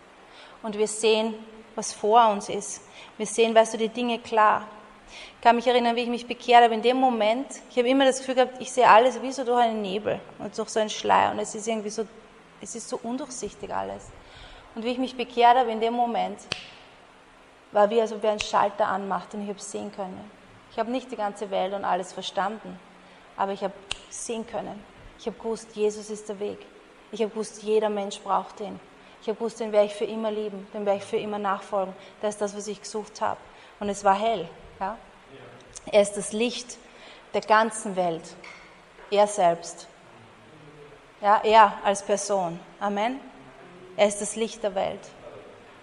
Und 0.61 0.77
wir 0.77 0.87
sehen, 0.87 1.33
was 1.75 1.93
vor 1.93 2.29
uns 2.29 2.49
ist. 2.49 2.81
Wir 3.17 3.25
sehen, 3.25 3.55
weißt 3.55 3.73
du, 3.73 3.77
die 3.77 3.89
Dinge 3.89 4.19
klar. 4.19 4.67
Ich 5.35 5.41
kann 5.41 5.55
mich 5.55 5.67
erinnern, 5.67 5.95
wie 5.95 6.01
ich 6.01 6.09
mich 6.09 6.27
bekehrt 6.27 6.63
habe. 6.63 6.73
In 6.73 6.81
dem 6.81 6.97
Moment, 6.97 7.47
ich 7.69 7.77
habe 7.77 7.89
immer 7.89 8.05
das 8.05 8.19
Gefühl 8.19 8.35
gehabt, 8.35 8.55
ich 8.59 8.71
sehe 8.71 8.87
alles 8.87 9.21
wie 9.21 9.31
so 9.31 9.43
durch 9.43 9.61
einen 9.61 9.81
Nebel 9.81 10.19
und 10.39 10.57
durch 10.57 10.69
so 10.69 10.79
einen 10.79 10.89
Schleier. 10.89 11.31
Und 11.31 11.39
es 11.39 11.53
ist 11.53 11.67
irgendwie 11.67 11.89
so, 11.89 12.05
es 12.61 12.75
ist 12.75 12.89
so 12.89 12.99
undurchsichtig 13.03 13.73
alles. 13.73 14.07
Und 14.75 14.83
wie 14.83 14.89
ich 14.89 14.97
mich 14.97 15.15
bekehrt 15.15 15.57
habe, 15.57 15.71
in 15.71 15.79
dem 15.79 15.93
Moment, 15.93 16.39
war 17.73 17.89
wie, 17.89 17.99
als 17.99 18.13
ob 18.13 18.23
er 18.23 18.31
einen 18.31 18.39
Schalter 18.39 18.87
anmacht 18.87 19.33
und 19.33 19.43
ich 19.43 19.49
habe 19.49 19.59
sehen 19.59 19.91
können. 19.93 20.31
Ich 20.71 20.79
habe 20.79 20.91
nicht 20.91 21.11
die 21.11 21.15
ganze 21.15 21.51
Welt 21.51 21.73
und 21.73 21.83
alles 21.85 22.13
verstanden, 22.13 22.79
aber 23.35 23.51
ich 23.51 23.63
habe 23.63 23.73
sehen 24.09 24.47
können. 24.47 24.83
Ich 25.19 25.27
habe 25.27 25.37
gewusst, 25.37 25.75
Jesus 25.75 26.09
ist 26.09 26.29
der 26.29 26.39
Weg. 26.39 26.65
Ich 27.11 27.21
habe 27.21 27.29
gewusst, 27.29 27.61
jeder 27.63 27.89
Mensch 27.89 28.19
braucht 28.19 28.59
ihn. 28.59 28.79
Ich 29.21 29.27
habe 29.27 29.37
gewusst, 29.37 29.59
den 29.59 29.71
werde 29.71 29.85
ich 29.87 29.93
für 29.93 30.05
immer 30.05 30.31
lieben, 30.31 30.67
den 30.73 30.85
werde 30.85 30.99
ich 30.99 31.05
für 31.05 31.17
immer 31.17 31.39
nachfolgen. 31.39 31.93
Das 32.21 32.35
ist 32.35 32.41
das, 32.41 32.55
was 32.55 32.67
ich 32.67 32.81
gesucht 32.81 33.21
habe. 33.21 33.39
Und 33.79 33.89
es 33.89 34.03
war 34.03 34.15
hell. 34.15 34.49
Ja? 34.79 34.97
Er 35.85 36.01
ist 36.01 36.13
das 36.13 36.33
Licht 36.33 36.77
der 37.33 37.41
ganzen 37.41 37.95
Welt. 37.95 38.35
Er 39.11 39.27
selbst. 39.27 39.87
Ja, 41.21 41.41
er 41.43 41.73
als 41.83 42.03
Person. 42.03 42.59
Amen. 42.79 43.19
Er 43.95 44.07
ist 44.07 44.21
das 44.21 44.35
Licht 44.35 44.63
der 44.63 44.75
Welt. 44.75 44.99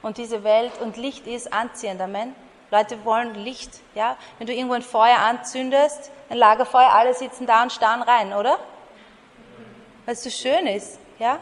Und 0.02 0.18
diese 0.18 0.44
Welt 0.44 0.72
und 0.80 0.96
Licht 0.96 1.26
ist 1.26 1.52
anziehend. 1.52 2.00
Amen. 2.00 2.34
Leute 2.70 3.04
wollen 3.04 3.34
Licht. 3.34 3.80
Ja? 3.94 4.16
Wenn 4.38 4.46
du 4.46 4.54
irgendwo 4.54 4.74
ein 4.74 4.82
Feuer 4.82 5.18
anzündest, 5.18 6.10
ein 6.28 6.38
Lagerfeuer, 6.38 6.90
alle 6.90 7.14
sitzen 7.14 7.46
da 7.46 7.62
und 7.62 7.72
starren 7.72 8.02
rein, 8.02 8.32
oder? 8.32 8.58
Weil 10.06 10.14
es 10.14 10.22
so 10.22 10.30
schön 10.30 10.66
ist. 10.66 10.98
Ja? 11.18 11.38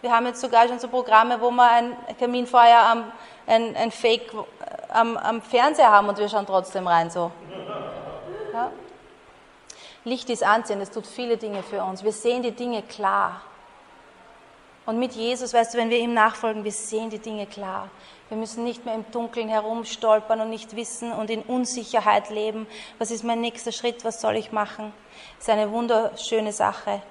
Wir 0.00 0.10
haben 0.10 0.26
jetzt 0.26 0.40
sogar 0.40 0.66
schon 0.66 0.78
so 0.78 0.88
Programme, 0.88 1.40
wo 1.40 1.50
wir 1.50 1.70
ein 1.70 1.96
Kaminfeuer 2.18 2.78
am, 2.78 3.12
ein, 3.46 3.76
ein 3.76 3.92
Fake 3.92 4.32
am, 4.88 5.16
am 5.16 5.42
Fernseher 5.42 5.90
haben 5.90 6.08
und 6.08 6.18
wir 6.18 6.28
schauen 6.28 6.46
trotzdem 6.46 6.86
rein 6.86 7.10
so. 7.10 7.30
Ja? 8.52 8.72
Licht 10.04 10.28
ist 10.30 10.42
anziehend, 10.42 10.82
es 10.82 10.90
tut 10.90 11.06
viele 11.06 11.36
Dinge 11.36 11.62
für 11.62 11.84
uns. 11.84 12.02
Wir 12.02 12.12
sehen 12.12 12.42
die 12.42 12.50
Dinge 12.50 12.82
klar. 12.82 13.42
Und 14.84 14.98
mit 14.98 15.12
Jesus, 15.12 15.54
weißt 15.54 15.74
du, 15.74 15.78
wenn 15.78 15.90
wir 15.90 15.98
ihm 15.98 16.12
nachfolgen, 16.12 16.64
wir 16.64 16.72
sehen 16.72 17.08
die 17.10 17.20
Dinge 17.20 17.46
klar. 17.46 17.88
Wir 18.28 18.36
müssen 18.36 18.64
nicht 18.64 18.84
mehr 18.84 18.94
im 18.94 19.04
Dunkeln 19.12 19.48
herumstolpern 19.48 20.40
und 20.40 20.50
nicht 20.50 20.74
wissen 20.74 21.12
und 21.12 21.30
in 21.30 21.42
Unsicherheit 21.42 22.30
leben. 22.30 22.66
Was 22.98 23.10
ist 23.10 23.22
mein 23.22 23.40
nächster 23.40 23.72
Schritt? 23.72 24.04
Was 24.04 24.20
soll 24.20 24.36
ich 24.36 24.50
machen? 24.52 24.92
Das 25.36 25.46
ist 25.46 25.52
eine 25.52 25.70
wunderschöne 25.70 26.52
Sache. 26.52 27.02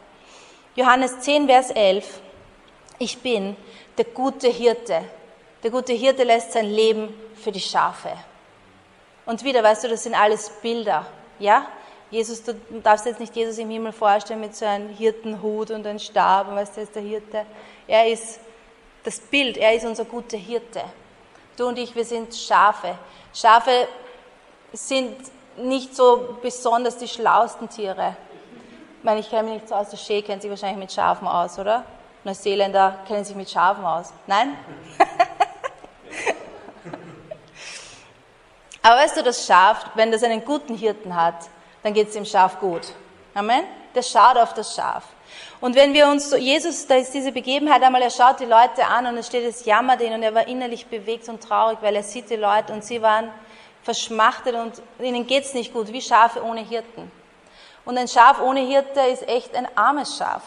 Johannes 0.75 1.19
10, 1.19 1.47
Vers 1.47 1.69
11. 1.71 2.21
Ich 2.99 3.19
bin 3.19 3.55
der 3.97 4.05
gute 4.05 4.47
Hirte. 4.49 5.03
Der 5.63 5.71
gute 5.71 5.93
Hirte 5.93 6.23
lässt 6.23 6.53
sein 6.53 6.69
Leben 6.69 7.13
für 7.35 7.51
die 7.51 7.61
Schafe. 7.61 8.11
Und 9.25 9.43
wieder, 9.43 9.63
weißt 9.63 9.83
du, 9.83 9.87
das 9.89 10.03
sind 10.03 10.15
alles 10.15 10.49
Bilder. 10.61 11.05
Ja? 11.39 11.67
Jesus, 12.11 12.43
du 12.43 12.53
darfst 12.83 13.05
jetzt 13.05 13.21
nicht 13.21 13.33
Jesus 13.33 13.57
im 13.57 13.69
Himmel 13.69 13.93
vorstellen 13.93 14.41
mit 14.41 14.53
so 14.53 14.65
einem 14.65 14.89
Hirtenhut 14.89 15.71
und 15.71 15.87
einem 15.87 15.97
Stab 15.97 16.49
und 16.49 16.57
weißt 16.57 16.75
du, 16.75 16.81
ist 16.81 16.93
der 16.93 17.01
Hirte. 17.01 17.45
Er 17.87 18.05
ist 18.07 18.41
das 19.03 19.19
Bild, 19.19 19.55
er 19.57 19.73
ist 19.73 19.85
unser 19.85 20.03
guter 20.03 20.37
Hirte. 20.37 20.83
Du 21.55 21.67
und 21.67 21.79
ich, 21.79 21.95
wir 21.95 22.03
sind 22.03 22.35
Schafe. 22.35 22.97
Schafe 23.33 23.87
sind 24.73 25.15
nicht 25.57 25.95
so 25.95 26.37
besonders 26.41 26.97
die 26.97 27.07
schlauesten 27.07 27.69
Tiere. 27.69 28.17
Ich 28.97 29.03
meine, 29.03 29.21
ich 29.21 29.29
kenne 29.29 29.43
mich 29.43 29.53
nicht 29.53 29.69
so 29.69 29.75
aus, 29.75 29.89
der 29.89 29.97
Schee 29.97 30.21
kennt 30.21 30.41
sich 30.41 30.51
wahrscheinlich 30.51 30.79
mit 30.79 30.91
Schafen 30.91 31.27
aus, 31.27 31.57
oder? 31.57 31.85
Neuseeländer 32.25 32.99
kennen 33.07 33.23
sich 33.23 33.35
mit 33.35 33.49
Schafen 33.49 33.85
aus. 33.85 34.13
Nein? 34.27 34.57
Aber 38.83 38.95
weißt 38.97 39.15
du, 39.17 39.23
das 39.23 39.45
Schaf, 39.45 39.85
wenn 39.95 40.11
das 40.11 40.23
einen 40.23 40.43
guten 40.43 40.75
Hirten 40.75 41.15
hat, 41.15 41.35
dann 41.83 41.93
geht 41.93 42.07
es 42.07 42.13
dem 42.13 42.25
Schaf 42.25 42.59
gut. 42.59 42.93
Amen? 43.33 43.63
Der 43.95 44.03
schaut 44.03 44.37
auf 44.37 44.53
das 44.53 44.75
Schaf. 44.75 45.03
Und 45.59 45.75
wenn 45.75 45.93
wir 45.93 46.07
uns, 46.07 46.29
so, 46.29 46.37
Jesus, 46.37 46.87
da 46.87 46.95
ist 46.95 47.13
diese 47.13 47.31
Begebenheit 47.31 47.83
einmal, 47.83 48.01
er 48.01 48.09
schaut 48.09 48.39
die 48.39 48.45
Leute 48.45 48.85
an 48.85 49.05
und 49.05 49.17
es 49.17 49.27
steht, 49.27 49.43
es 49.43 49.65
jammert 49.65 50.01
ihn 50.01 50.13
und 50.13 50.23
er 50.23 50.33
war 50.33 50.47
innerlich 50.47 50.87
bewegt 50.87 51.29
und 51.29 51.41
traurig, 51.41 51.77
weil 51.81 51.95
er 51.95 52.03
sieht 52.03 52.29
die 52.29 52.35
Leute 52.35 52.73
und 52.73 52.83
sie 52.83 53.01
waren 53.01 53.29
verschmachtet 53.83 54.55
und 54.55 54.81
ihnen 54.99 55.25
geht's 55.25 55.53
nicht 55.53 55.73
gut, 55.73 55.91
wie 55.91 56.01
Schafe 56.01 56.43
ohne 56.43 56.61
Hirten. 56.61 57.11
Und 57.85 57.97
ein 57.97 58.07
Schaf 58.07 58.41
ohne 58.41 58.61
Hirte 58.61 59.01
ist 59.01 59.27
echt 59.27 59.55
ein 59.55 59.67
armes 59.75 60.17
Schaf. 60.17 60.43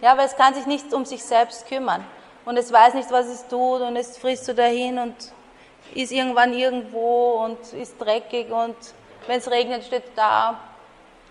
Ja, 0.00 0.16
weil 0.16 0.26
es 0.26 0.36
kann 0.36 0.54
sich 0.54 0.66
nicht 0.66 0.92
um 0.92 1.04
sich 1.04 1.24
selbst 1.24 1.66
kümmern. 1.66 2.04
Und 2.44 2.56
es 2.56 2.72
weiß 2.72 2.94
nicht, 2.94 3.10
was 3.10 3.26
es 3.26 3.46
tut 3.48 3.80
und 3.80 3.96
es 3.96 4.16
frisst 4.16 4.44
so 4.44 4.52
dahin 4.52 4.98
und 4.98 5.14
ist 5.94 6.12
irgendwann 6.12 6.52
irgendwo 6.52 7.44
und 7.44 7.58
ist 7.72 8.00
dreckig 8.00 8.50
und 8.50 8.76
wenn 9.28 9.38
es 9.38 9.50
regnet, 9.50 9.84
steht 9.84 10.04
da. 10.16 10.58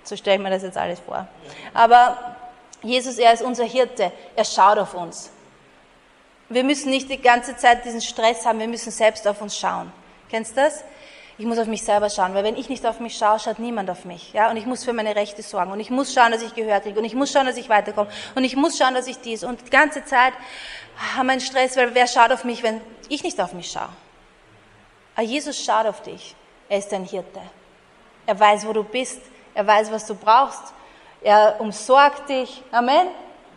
So 0.03 0.15
stelle 0.15 0.37
ich 0.37 0.41
mir 0.41 0.49
das 0.49 0.63
jetzt 0.63 0.77
alles 0.77 0.99
vor. 0.99 1.27
Aber 1.73 2.35
Jesus, 2.81 3.17
er 3.17 3.33
ist 3.33 3.41
unser 3.41 3.65
Hirte. 3.65 4.11
Er 4.35 4.45
schaut 4.45 4.77
auf 4.77 4.93
uns. 4.93 5.31
Wir 6.49 6.63
müssen 6.63 6.89
nicht 6.89 7.09
die 7.09 7.21
ganze 7.21 7.57
Zeit 7.57 7.83
diesen 7.83 8.01
Stress 8.01 8.45
haben, 8.45 8.59
wir 8.59 8.67
müssen 8.67 8.91
selbst 8.91 9.27
auf 9.27 9.41
uns 9.41 9.57
schauen. 9.57 9.91
Kennst 10.29 10.55
du 10.55 10.61
das? 10.61 10.83
ich 11.39 11.45
muss 11.45 11.59
auf 11.59 11.67
mich 11.67 11.83
selber 11.83 12.09
schauen, 12.09 12.33
weil 12.33 12.43
wenn 12.43 12.55
ich 12.55 12.67
nicht 12.67 12.85
auf 12.85 12.99
mich 12.99 13.15
schaue, 13.15 13.39
schaut 13.39 13.59
niemand 13.59 13.89
auf 13.89 14.05
mich. 14.05 14.33
Ja? 14.33 14.49
Und 14.49 14.57
ich 14.57 14.65
muss 14.65 14.83
für 14.83 14.93
meine 14.93 15.15
Rechte 15.15 15.43
sorgen 15.43 15.71
und 15.71 15.79
ich 15.79 15.91
muss 15.91 16.13
schauen, 16.13 16.31
dass 16.31 16.41
ich 16.41 16.55
Gehör 16.55 16.79
kriege 16.79 16.97
und 16.97 17.05
ich 17.05 17.13
muss 17.13 17.31
schauen, 17.31 17.45
dass 17.45 17.57
ich 17.57 17.69
weiterkomme 17.69 18.09
und 18.33 18.43
ich 18.43 18.55
muss 18.55 18.77
schauen, 18.77 18.95
dass 18.95 19.07
ich 19.07 19.19
dies 19.19 19.43
und 19.43 19.61
die 19.65 19.69
ganze 19.69 20.03
Zeit 20.03 20.33
haben 21.15 21.27
wir 21.27 21.33
einen 21.33 21.41
Stress, 21.41 21.77
weil 21.77 21.93
wer 21.93 22.07
schaut 22.07 22.31
auf 22.31 22.43
mich, 22.43 22.63
wenn 22.63 22.81
ich 23.09 23.23
nicht 23.23 23.39
auf 23.39 23.53
mich 23.53 23.69
schaue? 23.69 23.89
Aber 25.15 25.25
Jesus 25.25 25.63
schaut 25.63 25.85
auf 25.85 26.01
dich. 26.01 26.35
Er 26.69 26.79
ist 26.79 26.91
dein 26.91 27.05
Hirte. 27.05 27.41
Er 28.27 28.39
weiß, 28.39 28.67
wo 28.67 28.73
du 28.73 28.83
bist. 28.83 29.21
Er 29.55 29.65
weiß, 29.65 29.91
was 29.91 30.05
du 30.05 30.13
brauchst. 30.13 30.73
Er 31.21 31.55
umsorgt 31.59 32.29
dich. 32.29 32.61
Amen. 32.71 33.07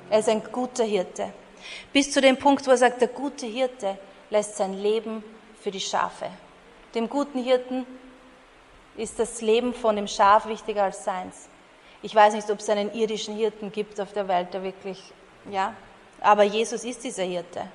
Er 0.09 0.21
ist 0.21 0.29
ein 0.29 0.43
guter 0.50 0.85
Hirte. 0.85 1.33
Bis 1.93 2.11
zu 2.11 2.23
dem 2.23 2.39
Punkt, 2.39 2.67
wo 2.67 2.71
er 2.71 2.79
sagt, 2.79 3.03
der 3.03 3.09
gute 3.09 3.47
Hirte 3.47 3.99
lässt 4.31 4.57
sein 4.57 4.73
Leben 4.75 5.23
für 5.61 5.71
die 5.71 5.81
Schafe. 5.81 6.31
Dem 6.95 7.09
guten 7.09 7.43
Hirten 7.43 7.85
ist 8.97 9.19
das 9.19 9.43
Leben 9.43 9.75
von 9.75 9.97
dem 9.97 10.07
Schaf 10.07 10.47
wichtiger 10.47 10.85
als 10.85 11.05
seins. 11.05 11.49
Ich 12.03 12.15
weiß 12.15 12.35
nicht, 12.35 12.50
ob 12.50 12.61
es 12.61 12.69
einen 12.71 12.95
irdischen 12.95 13.37
Hirten 13.37 13.73
gibt 13.73 14.00
auf 14.00 14.12
der 14.12 14.27
Welt, 14.27 14.55
der 14.55 14.62
wirklich, 14.62 15.12
ja, 15.50 15.75
aber 16.21 16.45
Jesus 16.45 16.85
ist 16.85 17.05
dieser 17.05 17.25
Hirte. 17.25 17.67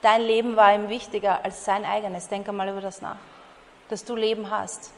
Dein 0.00 0.22
Leben 0.22 0.56
war 0.56 0.74
ihm 0.74 0.88
wichtiger 0.88 1.44
als 1.44 1.64
sein 1.64 1.84
eigenes. 1.84 2.28
Denk 2.28 2.48
einmal 2.48 2.68
über 2.68 2.80
das 2.80 3.02
nach. 3.02 3.18
Dass 3.88 4.04
du 4.04 4.14
Leben 4.14 4.50
hast 4.50 4.92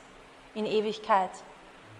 in 0.54 0.66
Ewigkeit 0.66 1.30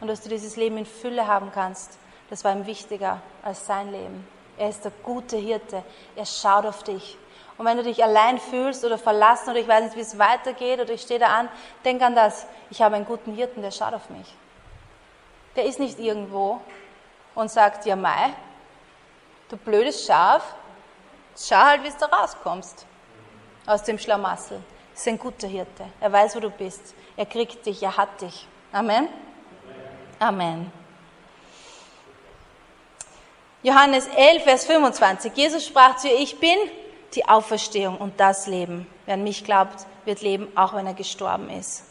und 0.00 0.08
dass 0.08 0.23
du 0.23 0.28
dieses 0.28 0.56
Leben 0.56 0.78
in 0.78 0.87
Fülle 0.87 1.26
haben 1.26 1.50
kannst, 1.52 1.99
das 2.30 2.44
war 2.44 2.52
ihm 2.52 2.66
wichtiger 2.66 3.20
als 3.42 3.66
sein 3.66 3.90
Leben. 3.92 4.26
Er 4.56 4.68
ist 4.68 4.84
der 4.84 4.92
gute 5.02 5.37
Hirte. 5.37 5.82
Er 6.16 6.26
schaut 6.26 6.64
auf 6.64 6.82
dich. 6.82 7.18
Und 7.56 7.66
wenn 7.66 7.76
du 7.76 7.82
dich 7.82 8.02
allein 8.02 8.38
fühlst 8.38 8.84
oder 8.84 8.99
verlassen 8.99 9.50
oder 9.50 9.61
ich 9.61 9.68
weiß 9.68 9.84
nicht, 9.84 9.96
wie 9.96 10.00
es 10.00 10.18
weitergeht 10.18 10.80
oder 10.80 10.92
ich 10.92 11.02
stehe 11.02 11.20
da 11.20 11.28
an, 11.28 11.49
denk 11.84 12.02
an 12.02 12.14
das. 12.14 12.46
Ich 12.70 12.82
habe 12.82 12.96
einen 12.96 13.04
guten 13.04 13.32
Hirten, 13.34 13.62
der 13.62 13.70
schaut 13.70 13.94
auf 13.94 14.11
mich. 14.11 14.34
Der 15.54 15.64
ist 15.64 15.78
nicht 15.78 15.99
irgendwo 15.99 16.61
und 17.34 17.50
sagt, 17.50 17.87
ja 17.87 17.94
Mai, 17.94 18.34
du 19.49 19.56
blödes 19.56 20.04
Schaf, 20.04 20.54
schau 21.37 21.56
halt, 21.56 21.84
wie 21.84 21.90
du 21.90 22.04
rauskommst 22.04 22.87
aus 23.66 23.82
dem 23.84 23.99
Schlamassel. 23.99 24.61
Ist 24.94 25.08
ein 25.08 25.18
guter 25.18 25.48
Hirte. 25.48 25.86
Er 26.00 26.12
weiß, 26.12 26.36
wo 26.36 26.40
du 26.40 26.50
bist. 26.50 26.94
Er 27.16 27.26
kriegt 27.26 27.66
dich, 27.66 27.82
er 27.82 27.96
hat 27.96 28.20
dich. 28.20 28.46
Amen. 28.72 29.08
Amen. 30.18 30.72
Johannes 33.62 34.06
11, 34.08 34.44
Vers 34.44 34.66
25. 34.66 35.32
Jesus 35.34 35.66
sprach 35.66 35.96
zu 35.96 36.08
ihr, 36.08 36.18
ich 36.18 36.38
bin 36.38 36.56
die 37.14 37.26
Auferstehung 37.26 37.96
und 37.96 38.20
das 38.20 38.46
Leben. 38.46 38.86
Wer 39.06 39.14
an 39.14 39.24
mich 39.24 39.44
glaubt, 39.44 39.86
wird 40.04 40.20
leben, 40.22 40.48
auch 40.54 40.74
wenn 40.74 40.86
er 40.86 40.94
gestorben 40.94 41.50
ist. 41.50 41.84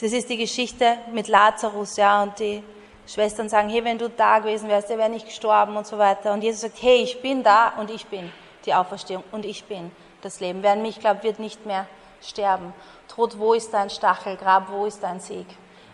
Das 0.00 0.12
ist 0.12 0.28
die 0.28 0.36
Geschichte 0.36 0.98
mit 1.12 1.28
Lazarus, 1.28 1.96
ja, 1.96 2.22
und 2.22 2.38
die 2.38 2.62
Schwestern 3.06 3.48
sagen, 3.48 3.68
hey, 3.68 3.84
wenn 3.84 3.98
du 3.98 4.08
da 4.08 4.40
gewesen 4.40 4.68
wärst, 4.68 4.90
der 4.90 4.98
wäre 4.98 5.10
nicht 5.10 5.26
gestorben 5.26 5.76
und 5.76 5.86
so 5.86 5.96
weiter. 5.96 6.32
Und 6.32 6.42
Jesus 6.42 6.62
sagt, 6.62 6.82
hey, 6.82 7.02
ich 7.02 7.20
bin 7.22 7.42
da 7.42 7.74
und 7.78 7.90
ich 7.90 8.06
bin 8.06 8.32
die 8.64 8.74
Auferstehung 8.74 9.24
und 9.32 9.44
ich 9.44 9.64
bin 9.64 9.90
das 10.22 10.40
Leben. 10.40 10.62
Wer 10.62 10.72
an 10.72 10.82
mich 10.82 11.00
glaubt, 11.00 11.22
wird 11.22 11.38
nicht 11.38 11.66
mehr 11.66 11.86
sterben. 12.22 12.72
Tod, 13.08 13.38
wo 13.38 13.52
ist 13.52 13.72
dein 13.74 13.90
Stachel? 13.90 14.36
Grab, 14.36 14.70
wo 14.70 14.86
ist 14.86 15.02
dein 15.02 15.20
Sieg? 15.20 15.46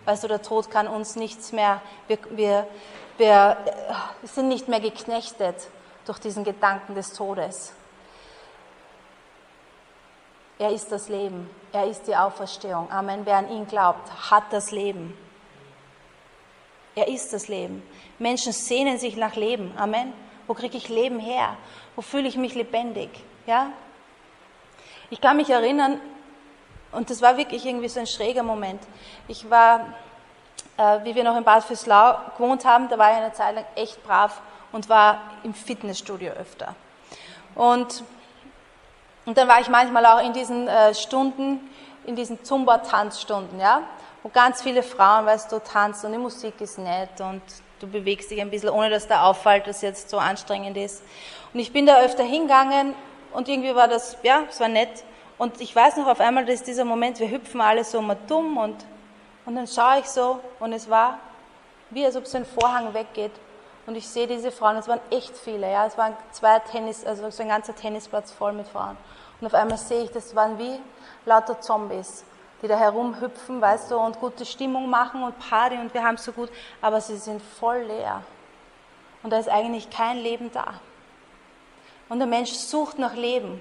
Weißt 0.04 0.24
du, 0.24 0.28
der 0.28 0.42
Tod 0.42 0.70
kann 0.70 0.86
uns 0.86 1.16
nichts 1.16 1.52
mehr, 1.52 1.82
wir, 2.06 2.18
wir, 2.30 2.66
wir 3.18 3.56
sind 4.22 4.48
nicht 4.48 4.68
mehr 4.68 4.80
geknechtet 4.80 5.68
durch 6.06 6.18
diesen 6.18 6.44
Gedanken 6.44 6.94
des 6.94 7.12
Todes. 7.12 7.74
Er 10.58 10.70
ist 10.70 10.90
das 10.90 11.08
Leben. 11.08 11.48
Er 11.72 11.86
ist 11.86 12.06
die 12.06 12.16
Auferstehung. 12.16 12.90
Amen. 12.90 13.20
Wer 13.24 13.36
an 13.36 13.50
ihn 13.50 13.66
glaubt, 13.66 14.30
hat 14.30 14.44
das 14.50 14.70
Leben. 14.70 15.16
Er 16.96 17.06
ist 17.06 17.32
das 17.32 17.46
Leben. 17.46 17.82
Menschen 18.18 18.52
sehnen 18.52 18.98
sich 18.98 19.16
nach 19.16 19.36
Leben. 19.36 19.72
Amen. 19.76 20.12
Wo 20.48 20.54
kriege 20.54 20.76
ich 20.76 20.88
Leben 20.88 21.20
her? 21.20 21.56
Wo 21.94 22.02
fühle 22.02 22.26
ich 22.26 22.36
mich 22.36 22.54
lebendig? 22.54 23.10
Ja? 23.46 23.70
Ich 25.10 25.20
kann 25.20 25.38
mich 25.38 25.48
erinnern, 25.48 26.00
und 26.92 27.08
das 27.08 27.22
war 27.22 27.36
wirklich 27.36 27.64
irgendwie 27.64 27.88
so 27.88 28.00
ein 28.00 28.06
schräger 28.06 28.42
Moment. 28.42 28.82
Ich 29.26 29.48
war, 29.48 29.86
äh, 30.76 30.98
wie 31.04 31.14
wir 31.14 31.24
noch 31.24 31.36
in 31.36 31.44
Bad 31.44 31.64
Fürslau 31.64 32.18
gewohnt 32.36 32.64
haben, 32.64 32.88
da 32.88 32.98
war 32.98 33.10
ich 33.10 33.16
eine 33.16 33.32
Zeit 33.32 33.54
lang 33.54 33.64
echt 33.74 34.02
brav 34.04 34.40
und 34.70 34.88
war 34.88 35.20
im 35.44 35.54
Fitnessstudio 35.54 36.32
öfter. 36.32 36.74
Und, 37.54 38.04
und 39.24 39.38
dann 39.38 39.48
war 39.48 39.60
ich 39.60 39.68
manchmal 39.68 40.04
auch 40.06 40.22
in 40.22 40.32
diesen 40.32 40.68
äh, 40.68 40.94
Stunden, 40.94 41.60
in 42.04 42.14
diesen 42.14 42.44
Zumba-Tanzstunden, 42.44 43.58
ja? 43.58 43.82
wo 44.22 44.28
ganz 44.28 44.62
viele 44.62 44.82
Frauen, 44.82 45.24
weißt 45.24 45.50
du, 45.52 45.58
tanzen 45.58 46.06
und 46.06 46.12
die 46.12 46.18
Musik 46.18 46.60
ist 46.60 46.78
nett 46.78 47.20
und 47.20 47.42
du 47.80 47.86
bewegst 47.86 48.30
dich 48.30 48.40
ein 48.40 48.50
bisschen, 48.50 48.70
ohne 48.70 48.90
dass 48.90 49.06
da 49.06 49.22
auffällt, 49.22 49.66
dass 49.66 49.76
es 49.76 49.82
jetzt 49.82 50.10
so 50.10 50.18
anstrengend 50.18 50.76
ist. 50.76 51.02
Und 51.54 51.60
ich 51.60 51.72
bin 51.72 51.86
da 51.86 52.00
öfter 52.00 52.24
hingegangen 52.24 52.94
und 53.32 53.48
irgendwie 53.48 53.74
war 53.74 53.88
das, 53.88 54.16
ja, 54.22 54.44
es 54.48 54.60
war 54.60 54.68
nett. 54.68 55.04
Und 55.38 55.60
ich 55.60 55.74
weiß 55.74 55.96
noch 55.96 56.06
auf 56.06 56.20
einmal, 56.20 56.44
dass 56.44 56.62
dieser 56.62 56.84
Moment, 56.84 57.20
wir 57.20 57.30
hüpfen 57.30 57.60
alle 57.60 57.84
so 57.84 58.00
mal 58.02 58.16
dumm 58.26 58.56
und, 58.56 58.84
und 59.46 59.54
dann 59.54 59.66
schaue 59.66 60.00
ich 60.00 60.06
so 60.06 60.40
und 60.58 60.72
es 60.72 60.90
war 60.90 61.18
wie 61.90 62.04
als 62.04 62.16
ob 62.16 62.26
so 62.26 62.38
ein 62.38 62.44
Vorhang 62.44 62.92
weggeht 62.92 63.32
und 63.86 63.94
ich 63.94 64.06
sehe 64.06 64.26
diese 64.26 64.50
Frauen, 64.50 64.76
es 64.76 64.88
waren 64.88 65.00
echt 65.10 65.36
viele, 65.36 65.70
ja, 65.70 65.86
es 65.86 65.96
waren 65.96 66.16
zwei 66.32 66.58
Tennis, 66.58 67.04
also 67.04 67.30
so 67.30 67.42
ein 67.42 67.48
ganzer 67.48 67.74
Tennisplatz 67.74 68.32
voll 68.32 68.52
mit 68.52 68.68
Frauen. 68.68 68.96
Und 69.40 69.46
auf 69.46 69.54
einmal 69.54 69.78
sehe 69.78 70.04
ich, 70.04 70.10
das 70.10 70.34
waren 70.34 70.58
wie 70.58 70.78
lauter 71.24 71.60
Zombies 71.60 72.24
die 72.62 72.68
da 72.68 72.76
herumhüpfen, 72.76 73.60
weißt 73.60 73.90
du, 73.90 73.98
und 73.98 74.18
gute 74.18 74.44
Stimmung 74.44 74.90
machen 74.90 75.22
und 75.22 75.38
Party 75.38 75.76
und 75.76 75.92
wir 75.94 76.02
haben 76.02 76.16
es 76.16 76.24
so 76.24 76.32
gut, 76.32 76.50
aber 76.80 77.00
sie 77.00 77.16
sind 77.16 77.40
voll 77.40 77.82
leer. 77.82 78.22
Und 79.22 79.30
da 79.30 79.38
ist 79.38 79.48
eigentlich 79.48 79.90
kein 79.90 80.18
Leben 80.18 80.50
da. 80.52 80.74
Und 82.08 82.18
der 82.18 82.28
Mensch 82.28 82.52
sucht 82.52 82.98
nach 82.98 83.14
Leben. 83.14 83.60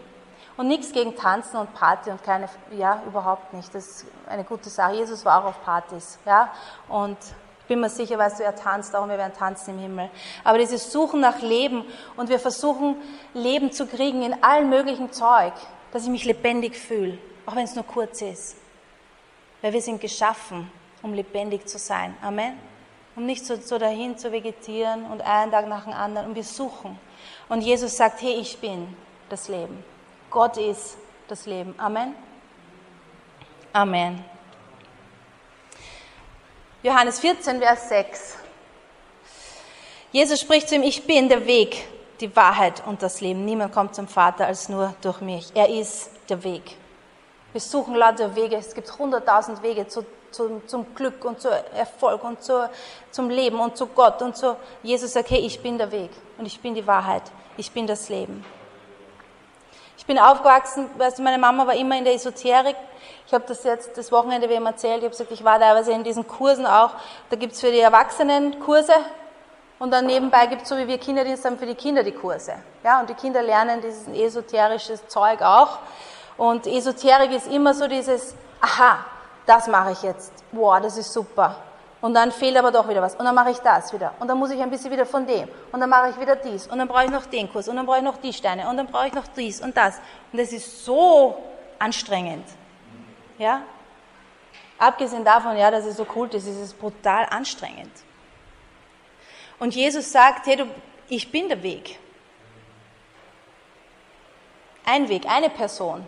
Und 0.58 0.68
nichts 0.68 0.92
gegen 0.92 1.16
Tanzen 1.16 1.58
und 1.58 1.74
Party 1.76 2.10
und 2.10 2.24
keine, 2.24 2.50
ja, 2.76 3.02
überhaupt 3.06 3.54
nicht. 3.54 3.74
Das 3.76 3.86
ist 3.86 4.06
eine 4.28 4.44
gute 4.44 4.70
Sache. 4.70 4.96
Jesus 4.96 5.24
war 5.24 5.42
auch 5.42 5.50
auf 5.50 5.64
Partys, 5.64 6.18
ja. 6.26 6.52
Und 6.90 7.18
ich 7.62 7.68
bin 7.68 7.80
mir 7.80 7.90
sicher, 7.90 8.18
weißt 8.18 8.40
du, 8.40 8.44
er 8.44 8.56
tanzt 8.56 8.96
auch 8.96 9.04
und 9.04 9.10
wir 9.10 9.18
werden 9.18 9.34
tanzen 9.38 9.76
im 9.76 9.80
Himmel. 9.80 10.10
Aber 10.44 10.58
dieses 10.58 10.92
Suchen 10.92 11.20
nach 11.20 11.42
Leben 11.42 11.86
und 12.16 12.30
wir 12.30 12.40
versuchen, 12.40 12.96
Leben 13.34 13.72
zu 13.72 13.86
kriegen 13.86 14.24
in 14.24 14.42
allen 14.42 14.70
möglichen 14.70 15.12
Zeug, 15.12 15.54
dass 15.92 16.04
ich 16.04 16.10
mich 16.10 16.26
lebendig 16.26 16.76
fühle, 16.76 17.18
auch 17.46 17.56
wenn 17.56 17.66
es 17.66 17.76
nur 17.76 17.86
kurz 17.86 18.22
ist. 18.22 18.56
Weil 19.62 19.74
wir 19.74 19.82
sind 19.82 20.02
geschaffen, 20.02 20.72
um 21.04 21.14
lebendig 21.14 21.68
zu 21.68 21.78
sein. 21.78 22.16
Amen. 22.22 22.58
Um 23.16 23.26
nicht 23.26 23.46
so, 23.46 23.58
so 23.58 23.78
dahin 23.78 24.18
zu 24.18 24.32
vegetieren 24.32 25.06
und 25.06 25.22
einen 25.22 25.52
Tag 25.52 25.68
nach 25.68 25.84
dem 25.84 25.94
anderen. 25.94 26.28
Und 26.28 26.36
wir 26.36 26.44
suchen. 26.44 26.98
Und 27.50 27.62
Jesus 27.62 27.96
sagt, 27.96 28.22
hey, 28.22 28.34
ich 28.34 28.58
bin 28.58 28.96
das 29.30 29.48
Leben. 29.48 29.84
Gott 30.30 30.58
ist 30.58 30.98
das 31.28 31.46
Leben. 31.46 31.74
Amen. 31.78 32.16
Amen. 33.74 34.24
Johannes 36.84 37.20
14, 37.20 37.60
Vers 37.60 37.90
6. 37.90 38.38
Jesus 40.12 40.40
spricht 40.40 40.70
zu 40.70 40.76
ihm, 40.76 40.84
ich 40.84 41.06
bin 41.06 41.30
der 41.30 41.46
Weg, 41.46 41.88
die 42.20 42.34
Wahrheit 42.36 42.84
und 42.86 43.02
das 43.04 43.22
Leben. 43.22 43.46
Niemand 43.46 43.74
kommt 43.74 43.96
zum 43.96 44.08
Vater 44.08 44.48
als 44.48 44.70
nur 44.70 44.94
durch 45.02 45.22
mich. 45.22 45.52
Er 45.54 45.70
ist 45.70 46.10
der 46.30 46.44
Weg. 46.44 46.78
Wir 47.52 47.62
suchen 47.62 47.96
lauter 47.96 48.36
Wege. 48.36 48.56
Es 48.56 48.74
gibt 48.74 48.98
hunderttausend 48.98 49.62
Wege 49.64 49.88
zu, 49.88 50.06
zu, 50.38 50.62
zum 50.68 50.94
Glück 50.96 51.26
und 51.26 51.42
zu 51.42 51.50
Erfolg 51.50 52.24
und 52.24 52.42
zu, 52.42 52.70
zum 53.12 53.30
Leben 53.30 53.60
und 53.60 53.76
zu 53.76 53.88
Gott 53.88 54.22
und 54.22 54.38
zu 54.38 54.56
Jesus 54.84 55.14
sagt, 55.14 55.32
hey, 55.32 55.40
ich 55.40 55.62
bin 55.62 55.78
der 55.78 55.92
Weg 55.92 56.12
und 56.38 56.46
ich 56.46 56.60
bin 56.60 56.76
die 56.76 56.86
Wahrheit. 56.86 57.24
Ich 57.58 57.72
bin 57.72 57.88
das 57.88 58.08
Leben. 58.08 58.46
Ich 59.98 60.06
bin 60.06 60.20
aufgewachsen, 60.20 60.90
weißt 60.98 61.18
du, 61.18 61.24
meine 61.24 61.40
Mama 61.40 61.66
war 61.66 61.76
immer 61.76 61.98
in 61.98 62.06
der 62.06 62.14
Esoterik. 62.14 62.76
Ich 63.26 63.34
habe 63.34 63.44
das 63.48 63.64
jetzt 63.64 63.98
das 63.98 64.12
Wochenende 64.12 64.48
wem 64.48 64.66
erzählt. 64.66 65.00
Ich 65.00 65.04
habe 65.04 65.10
gesagt, 65.10 65.32
ich 65.32 65.44
war 65.44 65.60
teilweise 65.60 65.92
in 65.92 66.04
diesen 66.04 66.28
Kursen 66.28 66.66
auch. 66.66 66.92
Da 67.30 67.36
gibt's 67.36 67.60
für 67.60 67.72
die 67.72 67.80
Erwachsenen 67.80 68.60
Kurse 68.60 68.94
und 69.80 69.92
dann 69.92 70.06
nebenbei 70.06 70.46
gibt's 70.46 70.70
so 70.70 70.78
wie 70.78 70.88
wir 70.88 70.98
Kinderdienst 70.98 71.44
haben 71.46 71.58
für 71.58 71.66
die 71.66 71.76
Kinder 71.76 72.04
die 72.04 72.12
Kurse. 72.12 72.54
Ja, 72.84 73.02
und 73.02 73.10
die 73.10 73.16
Kinder 73.16 73.42
lernen 73.42 73.82
dieses 73.82 74.08
esoterische 74.08 75.06
Zeug 75.08 75.42
auch. 75.42 75.80
Und 76.38 76.68
Esoterik 76.68 77.32
ist 77.32 77.48
immer 77.48 77.74
so 77.74 77.88
dieses, 77.88 78.36
aha, 78.62 79.04
das 79.48 79.68
mache 79.68 79.94
ich 79.94 80.04
jetzt, 80.04 80.32
wow, 80.52 80.80
das 80.80 80.98
ist 80.98 81.12
super. 81.12 81.56
Und 82.00 82.14
dann 82.14 82.32
fehlt 82.32 82.56
aber 82.56 82.72
doch 82.72 82.88
wieder 82.88 83.02
was. 83.02 83.16
Und 83.16 83.26
dann 83.26 83.34
mache 83.34 83.52
ich 83.52 83.58
das 83.58 83.92
wieder. 83.92 84.14
Und 84.20 84.28
dann 84.28 84.38
muss 84.38 84.52
ich 84.52 84.62
ein 84.62 84.70
bisschen 84.70 84.92
wieder 84.92 85.06
von 85.06 85.26
dem. 85.26 85.50
Und 85.72 85.80
dann 85.80 85.90
mache 85.90 86.10
ich 86.12 86.20
wieder 86.20 86.36
dies. 86.36 86.68
Und 86.68 86.78
dann 86.78 86.88
brauche 86.88 87.06
ich 87.06 87.10
noch 87.10 87.26
den 87.26 87.52
Kurs. 87.52 87.68
Und 87.68 87.76
dann 87.76 87.88
brauche 87.88 87.98
ich 87.98 88.04
noch 88.04 88.18
die 88.18 88.34
Steine. 88.34 88.70
Und 88.70 88.78
dann 88.78 88.86
brauche 88.86 89.08
ich 89.08 89.14
noch 89.14 89.26
dies 89.36 89.62
und 89.62 89.76
das. 89.76 90.00
Und 90.32 90.40
das 90.40 90.52
ist 90.52 90.86
so 90.86 91.42
anstrengend. 91.80 92.46
Ja? 93.40 93.62
Abgesehen 94.78 95.26
davon, 95.26 95.58
ja, 95.58 95.72
dass 95.72 95.86
es 95.86 95.98
so 95.98 96.06
cool 96.16 96.28
ist, 96.28 96.48
ist 96.48 96.60
es 96.60 96.74
brutal 96.74 97.26
anstrengend. 97.32 97.92
Und 99.58 99.74
Jesus 99.74 100.12
sagt, 100.12 100.46
hey, 100.46 100.58
du, 100.58 100.68
ich 101.10 101.32
bin 101.32 101.48
der 101.48 101.64
Weg. 101.64 101.98
Ein 104.86 105.10
Weg, 105.10 105.26
eine 105.28 105.50
Person. 105.50 106.06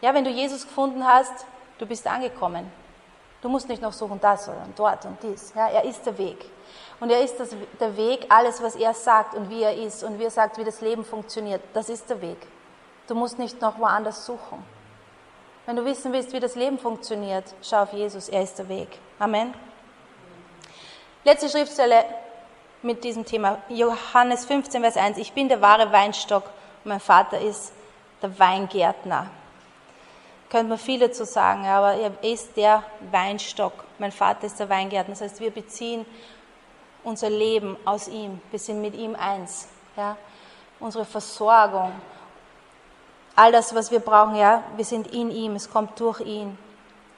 Ja, 0.00 0.12
wenn 0.12 0.24
du 0.24 0.30
Jesus 0.30 0.66
gefunden 0.66 1.06
hast, 1.06 1.46
du 1.80 1.86
bist 1.86 2.06
angekommen. 2.06 2.70
Du 3.42 3.48
musst 3.48 3.68
nicht 3.68 3.80
noch 3.80 3.92
suchen 3.92 4.20
das 4.20 4.48
oder 4.48 4.66
dort 4.76 5.06
und 5.06 5.18
dies. 5.22 5.54
Ja, 5.56 5.68
er 5.68 5.84
ist 5.84 6.04
der 6.04 6.16
Weg. 6.18 6.44
Und 7.00 7.10
er 7.10 7.22
ist 7.22 7.40
das, 7.40 7.56
der 7.80 7.96
Weg, 7.96 8.26
alles, 8.28 8.62
was 8.62 8.76
er 8.76 8.92
sagt 8.92 9.34
und 9.34 9.48
wie 9.48 9.62
er 9.62 9.74
ist 9.74 10.04
und 10.04 10.18
wie 10.18 10.24
er 10.24 10.30
sagt, 10.30 10.58
wie 10.58 10.64
das 10.64 10.82
Leben 10.82 11.04
funktioniert, 11.04 11.62
das 11.72 11.88
ist 11.88 12.10
der 12.10 12.20
Weg. 12.20 12.36
Du 13.06 13.14
musst 13.14 13.38
nicht 13.38 13.60
noch 13.62 13.78
woanders 13.78 14.26
suchen. 14.26 14.62
Wenn 15.64 15.76
du 15.76 15.84
wissen 15.86 16.12
willst, 16.12 16.32
wie 16.34 16.40
das 16.40 16.54
Leben 16.54 16.78
funktioniert, 16.78 17.44
schau 17.62 17.82
auf 17.82 17.92
Jesus, 17.94 18.28
er 18.28 18.42
ist 18.42 18.58
der 18.58 18.68
Weg. 18.68 18.98
Amen. 19.18 19.54
Letzte 21.24 21.48
Schriftstelle 21.48 22.04
mit 22.82 23.04
diesem 23.04 23.24
Thema, 23.24 23.58
Johannes 23.68 24.44
15, 24.44 24.82
Vers 24.82 24.96
1. 24.96 25.18
Ich 25.18 25.32
bin 25.32 25.48
der 25.48 25.62
wahre 25.62 25.90
Weinstock 25.92 26.44
und 26.84 26.90
mein 26.90 27.00
Vater 27.00 27.40
ist 27.40 27.72
der 28.20 28.38
Weingärtner 28.38 29.30
könnte 30.50 30.68
man 30.68 30.78
viel 30.78 30.98
dazu 30.98 31.24
sagen, 31.24 31.64
aber 31.64 31.94
er 31.94 32.12
ist 32.22 32.56
der 32.56 32.82
Weinstock. 33.10 33.72
Mein 33.98 34.12
Vater 34.12 34.46
ist 34.46 34.58
der 34.58 34.68
Weingärtner. 34.68 35.14
Das 35.14 35.22
heißt, 35.22 35.40
wir 35.40 35.50
beziehen 35.50 36.04
unser 37.04 37.30
Leben 37.30 37.76
aus 37.84 38.08
ihm. 38.08 38.40
Wir 38.50 38.58
sind 38.58 38.80
mit 38.82 38.94
ihm 38.94 39.14
eins. 39.14 39.68
Ja? 39.96 40.16
Unsere 40.80 41.04
Versorgung, 41.04 41.92
all 43.36 43.52
das, 43.52 43.74
was 43.74 43.90
wir 43.90 44.00
brauchen, 44.00 44.34
ja, 44.34 44.64
wir 44.76 44.84
sind 44.84 45.06
in 45.14 45.30
ihm. 45.30 45.54
Es 45.54 45.70
kommt 45.70 45.98
durch 46.00 46.20
ihn. 46.20 46.58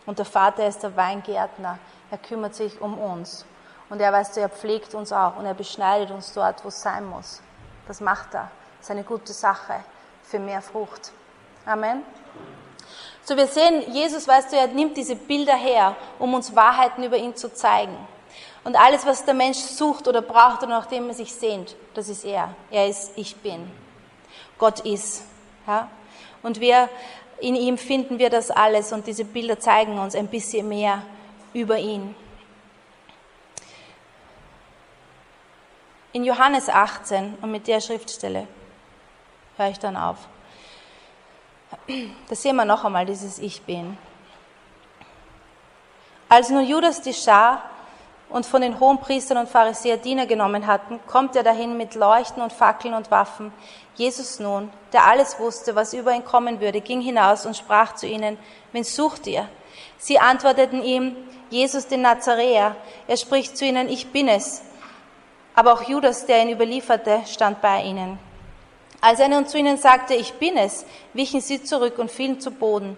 Und 0.04 0.18
der 0.18 0.26
Vater 0.26 0.66
ist 0.66 0.82
der 0.82 0.94
Weingärtner. 0.94 1.78
Er 2.10 2.18
kümmert 2.18 2.54
sich 2.54 2.80
um 2.80 2.98
uns. 2.98 3.46
Und 3.88 4.00
er 4.00 4.12
weiß, 4.12 4.36
er 4.36 4.48
pflegt 4.48 4.94
uns 4.94 5.12
auch 5.12 5.36
und 5.36 5.46
er 5.46 5.54
beschneidet 5.54 6.10
uns 6.10 6.32
dort, 6.32 6.64
wo 6.64 6.68
es 6.68 6.80
sein 6.80 7.04
muss. 7.04 7.40
Das 7.86 8.00
macht 8.00 8.34
er. 8.34 8.50
Das 8.78 8.86
ist 8.86 8.90
eine 8.90 9.04
gute 9.04 9.32
Sache 9.32 9.84
für 10.22 10.38
mehr 10.38 10.62
Frucht. 10.62 11.12
Amen. 11.66 12.02
So 13.24 13.36
wir 13.36 13.46
sehen, 13.46 13.92
Jesus, 13.92 14.26
weißt 14.26 14.52
du, 14.52 14.56
er 14.56 14.66
nimmt 14.68 14.96
diese 14.96 15.14
Bilder 15.14 15.54
her, 15.54 15.96
um 16.18 16.34
uns 16.34 16.56
Wahrheiten 16.56 17.04
über 17.04 17.16
ihn 17.16 17.36
zu 17.36 17.52
zeigen. 17.54 17.96
Und 18.64 18.76
alles, 18.76 19.06
was 19.06 19.24
der 19.24 19.34
Mensch 19.34 19.58
sucht 19.58 20.08
oder 20.08 20.22
braucht 20.22 20.62
oder 20.62 20.78
nachdem 20.78 21.08
er 21.08 21.14
sich 21.14 21.32
sehnt, 21.32 21.76
das 21.94 22.08
ist 22.08 22.24
er. 22.24 22.54
Er 22.70 22.88
ist 22.88 23.12
Ich 23.16 23.36
Bin. 23.36 23.70
Gott 24.58 24.80
ist. 24.80 25.24
Ja? 25.66 25.88
Und 26.42 26.60
wir, 26.60 26.88
in 27.40 27.56
ihm 27.56 27.78
finden 27.78 28.18
wir 28.18 28.30
das 28.30 28.50
alles 28.50 28.92
und 28.92 29.06
diese 29.06 29.24
Bilder 29.24 29.58
zeigen 29.58 29.98
uns 29.98 30.14
ein 30.14 30.28
bisschen 30.28 30.68
mehr 30.68 31.02
über 31.52 31.78
ihn. 31.78 32.14
In 36.12 36.24
Johannes 36.24 36.68
18 36.68 37.38
und 37.40 37.50
mit 37.50 37.66
der 37.66 37.80
Schriftstelle 37.80 38.46
höre 39.56 39.70
ich 39.70 39.78
dann 39.78 39.96
auf. 39.96 40.18
Da 41.86 42.34
sehen 42.34 42.56
wir 42.56 42.64
noch 42.64 42.84
einmal 42.84 43.06
dieses 43.06 43.38
Ich 43.38 43.62
bin. 43.62 43.96
Als 46.28 46.48
nun 46.48 46.64
Judas 46.64 47.02
die 47.02 47.12
Schar 47.12 47.62
und 48.30 48.46
von 48.46 48.62
den 48.62 48.80
Hohenpriestern 48.80 49.36
und 49.36 49.48
Pharisäer 49.48 49.98
Diener 49.98 50.26
genommen 50.26 50.66
hatten, 50.66 51.00
kommt 51.06 51.36
er 51.36 51.42
dahin 51.42 51.76
mit 51.76 51.94
Leuchten 51.94 52.42
und 52.42 52.52
Fackeln 52.52 52.94
und 52.94 53.10
Waffen. 53.10 53.52
Jesus 53.96 54.40
nun, 54.40 54.70
der 54.92 55.06
alles 55.06 55.38
wusste, 55.38 55.74
was 55.74 55.92
über 55.92 56.14
ihn 56.14 56.24
kommen 56.24 56.60
würde, 56.60 56.80
ging 56.80 57.02
hinaus 57.02 57.44
und 57.44 57.56
sprach 57.56 57.94
zu 57.94 58.06
ihnen, 58.06 58.38
wen 58.72 58.84
sucht 58.84 59.26
ihr? 59.26 59.46
Sie 59.98 60.18
antworteten 60.18 60.82
ihm, 60.82 61.16
Jesus 61.50 61.86
den 61.88 62.00
Nazaräer. 62.00 62.76
Er 63.06 63.16
spricht 63.18 63.58
zu 63.58 63.66
ihnen, 63.66 63.90
ich 63.90 64.10
bin 64.10 64.28
es. 64.28 64.62
Aber 65.54 65.74
auch 65.74 65.82
Judas, 65.82 66.24
der 66.24 66.42
ihn 66.42 66.48
überlieferte, 66.48 67.20
stand 67.26 67.60
bei 67.60 67.82
ihnen. 67.82 68.18
Als 69.02 69.18
er 69.18 69.26
nun 69.28 69.46
zu 69.48 69.58
ihnen 69.58 69.78
sagte, 69.78 70.14
ich 70.14 70.34
bin 70.34 70.56
es, 70.56 70.86
wichen 71.12 71.40
sie 71.40 71.64
zurück 71.64 71.98
und 71.98 72.08
fielen 72.08 72.40
zu 72.40 72.52
Boden. 72.52 72.96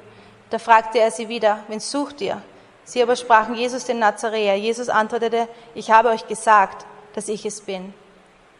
Da 0.50 0.58
fragte 0.58 1.00
er 1.00 1.10
sie 1.10 1.30
wieder, 1.30 1.60
wen 1.68 1.80
sucht 1.80 2.20
ihr? 2.20 2.42
Sie 2.84 3.02
aber 3.02 3.16
sprachen 3.16 3.54
Jesus 3.54 3.86
den 3.86 4.00
Nazaräer. 4.00 4.56
Jesus 4.56 4.90
antwortete, 4.90 5.48
ich 5.74 5.90
habe 5.90 6.10
euch 6.10 6.28
gesagt, 6.28 6.84
dass 7.14 7.28
ich 7.28 7.46
es 7.46 7.62
bin. 7.62 7.94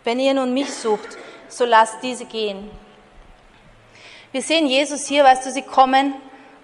Wenn 0.05 0.19
ihr 0.19 0.33
nun 0.33 0.55
mich 0.55 0.73
sucht, 0.73 1.19
so 1.49 1.67
lasst 1.67 1.97
diese 2.03 2.25
gehen. 2.25 2.71
Wir 4.33 4.41
sehen 4.41 4.67
Jesus 4.67 5.07
hier, 5.07 5.23
weißt 5.23 5.45
du, 5.45 5.53
sie 5.53 5.63
kommen 5.63 6.15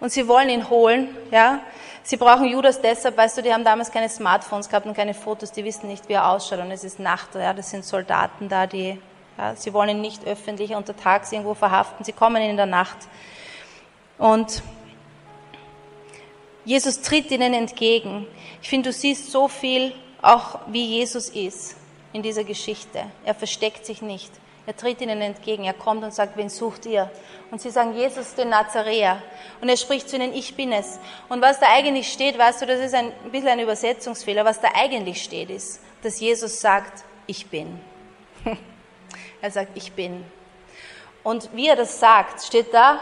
und 0.01 0.11
sie 0.11 0.27
wollen 0.27 0.49
ihn 0.49 0.71
holen, 0.71 1.15
ja. 1.31 1.61
Sie 2.03 2.17
brauchen 2.17 2.47
Judas 2.47 2.81
deshalb, 2.81 3.19
weißt 3.19 3.37
du, 3.37 3.43
die 3.43 3.53
haben 3.53 3.65
damals 3.65 3.93
keine 3.93 4.09
Smartphones 4.09 4.71
gehabt 4.71 4.87
und 4.87 4.97
keine 4.97 5.13
Fotos, 5.13 5.53
die 5.53 5.63
wissen 5.63 5.89
nicht, 5.89 6.09
wie 6.09 6.15
er 6.15 6.31
ausschaut 6.31 6.61
und 6.61 6.71
es 6.71 6.85
ist 6.85 6.99
Nacht, 6.99 7.35
ja. 7.35 7.53
Das 7.53 7.71
sind 7.71 7.85
Soldaten 7.85 8.49
da, 8.49 8.67
die, 8.67 8.99
ja, 9.41 9.57
sie 9.57 9.73
wollen 9.73 9.89
ihn 9.89 10.01
nicht 10.03 10.27
öffentlich 10.27 10.75
untertags 10.75 11.33
irgendwo 11.33 11.55
verhaften, 11.55 12.05
sie 12.05 12.13
kommen 12.13 12.43
in 12.43 12.59
der 12.59 12.67
Nacht. 12.67 12.99
Und 14.19 14.63
Jesus 16.67 17.01
tritt 17.01 17.31
ihnen 17.31 17.55
entgegen. 17.55 18.27
Ich 18.61 18.69
finde, 18.69 18.91
du 18.91 18.93
siehst 18.93 19.31
so 19.33 19.49
viel, 19.49 19.95
auch 20.21 20.59
wie 20.67 20.85
Jesus 20.85 21.31
ist 21.31 21.77
in 22.13 22.23
dieser 22.23 22.45
Geschichte. 22.45 23.07
Er 23.25 23.35
versteckt 23.35 23.87
sich 23.87 24.03
nicht. 24.03 24.31
Er 24.67 24.77
tritt 24.77 25.01
ihnen 25.01 25.23
entgegen. 25.23 25.65
Er 25.65 25.73
kommt 25.73 26.05
und 26.05 26.13
sagt, 26.13 26.37
wen 26.37 26.51
sucht 26.51 26.85
ihr? 26.85 27.11
Und 27.51 27.63
sie 27.63 27.71
sagen, 27.71 27.97
Jesus 27.97 28.35
den 28.35 28.51
Nazaräer. 28.51 29.23
Und 29.63 29.71
er 29.71 29.79
spricht 29.79 30.11
zu 30.11 30.17
ihnen, 30.17 30.35
ich 30.35 30.55
bin 30.55 30.71
es. 30.71 31.01
Und 31.31 31.41
was 31.41 31.59
da 31.61 31.67
eigentlich 31.75 32.13
steht, 32.13 32.37
weißt 32.37 32.61
du, 32.61 32.67
das 32.67 32.81
ist 32.81 32.95
ein 32.95 33.11
bisschen 33.33 33.49
ein 33.49 33.61
Übersetzungsfehler. 33.61 34.45
Was 34.45 34.61
da 34.61 34.69
eigentlich 34.75 35.23
steht, 35.23 35.49
ist, 35.49 35.81
dass 36.03 36.21
Jesus 36.21 36.61
sagt, 36.61 37.05
ich 37.27 37.47
bin. 37.47 37.81
er 39.41 39.51
sagt, 39.51 39.71
ich 39.75 39.93
bin. 39.93 40.25
Und 41.23 41.55
wie 41.55 41.69
er 41.69 41.77
das 41.77 42.01
sagt, 42.01 42.43
steht 42.43 42.73
da, 42.73 43.01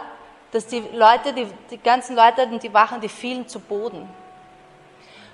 dass 0.50 0.66
die 0.66 0.80
Leute, 0.92 1.32
die, 1.32 1.46
die 1.70 1.78
ganzen 1.78 2.16
Leute 2.16 2.44
und 2.46 2.62
die 2.62 2.72
Wachen, 2.72 3.00
die 3.00 3.08
fielen 3.08 3.48
zu 3.48 3.60
Boden. 3.60 4.08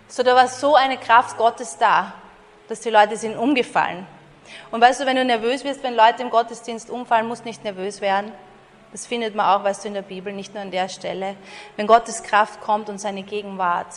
So, 0.09 0.23
da 0.23 0.35
war 0.35 0.49
so 0.49 0.75
eine 0.75 0.99
Kraft 0.99 1.39
Gottes 1.39 1.79
da, 1.79 2.13
dass 2.69 2.81
die 2.81 2.91
Leute 2.91 3.17
sind 3.17 3.37
umgefallen. 3.37 4.07
Und 4.71 4.81
weißt 4.81 5.01
du, 5.01 5.07
wenn 5.07 5.17
du 5.17 5.25
nervös 5.25 5.65
wirst, 5.65 5.83
wenn 5.83 5.95
Leute 5.95 6.23
im 6.23 6.31
Gottesdienst 6.31 6.91
umfallen, 6.91 7.27
musst 7.27 7.45
nicht 7.45 7.65
nervös 7.65 8.01
werden. 8.01 8.33
Das 8.93 9.07
findet 9.07 9.35
man 9.35 9.47
auch, 9.47 9.65
weißt 9.65 9.85
du, 9.85 9.89
in 9.89 9.95
der 9.95 10.03
Bibel, 10.03 10.33
nicht 10.33 10.55
nur 10.55 10.63
an 10.63 10.71
der 10.71 10.89
Stelle. 10.89 11.37
Wenn 11.77 11.87
Gottes 11.87 12.23
Kraft 12.23 12.61
kommt 12.61 12.89
und 12.89 12.99
seine 12.99 13.23
Gegenwart 13.23 13.89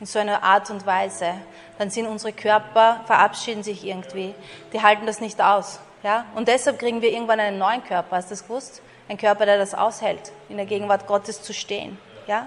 in 0.00 0.06
so 0.06 0.18
einer 0.18 0.42
Art 0.42 0.70
und 0.70 0.84
Weise, 0.84 1.34
dann 1.78 1.90
sind 1.90 2.06
unsere 2.06 2.32
Körper, 2.32 3.00
verabschieden 3.06 3.62
sich 3.62 3.84
irgendwie. 3.84 4.34
Die 4.72 4.82
halten 4.82 5.06
das 5.06 5.20
nicht 5.20 5.40
aus. 5.40 5.80
Ja? 6.04 6.26
Und 6.34 6.46
deshalb 6.46 6.78
kriegen 6.78 7.02
wir 7.02 7.10
irgendwann 7.10 7.40
einen 7.40 7.58
neuen 7.58 7.82
Körper. 7.82 8.16
Hast 8.16 8.30
du 8.30 8.34
das 8.34 8.44
gewusst? 8.44 8.82
Ein 9.08 9.18
Körper, 9.18 9.46
der 9.46 9.58
das 9.58 9.74
aushält, 9.74 10.30
in 10.48 10.56
der 10.56 10.66
Gegenwart 10.66 11.06
Gottes 11.06 11.42
zu 11.42 11.52
stehen. 11.52 11.98
Ja? 12.28 12.46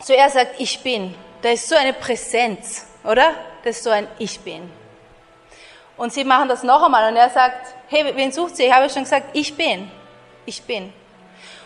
So 0.00 0.12
er 0.12 0.28
sagt, 0.28 0.56
ich 0.60 0.82
bin. 0.82 1.14
Da 1.42 1.50
ist 1.50 1.68
so 1.68 1.76
eine 1.76 1.92
Präsenz, 1.92 2.86
oder? 3.04 3.32
Das 3.62 3.76
ist 3.76 3.84
so 3.84 3.90
ein 3.90 4.06
Ich 4.18 4.40
bin. 4.40 4.70
Und 5.96 6.12
sie 6.12 6.24
machen 6.24 6.48
das 6.48 6.64
noch 6.64 6.82
einmal 6.82 7.08
und 7.10 7.16
er 7.16 7.30
sagt, 7.30 7.74
hey, 7.88 8.12
wen 8.16 8.32
sucht 8.32 8.56
sie? 8.56 8.64
Ich 8.64 8.72
habe 8.72 8.90
schon 8.90 9.04
gesagt, 9.04 9.28
ich 9.32 9.56
bin. 9.56 9.90
Ich 10.44 10.62
bin. 10.64 10.92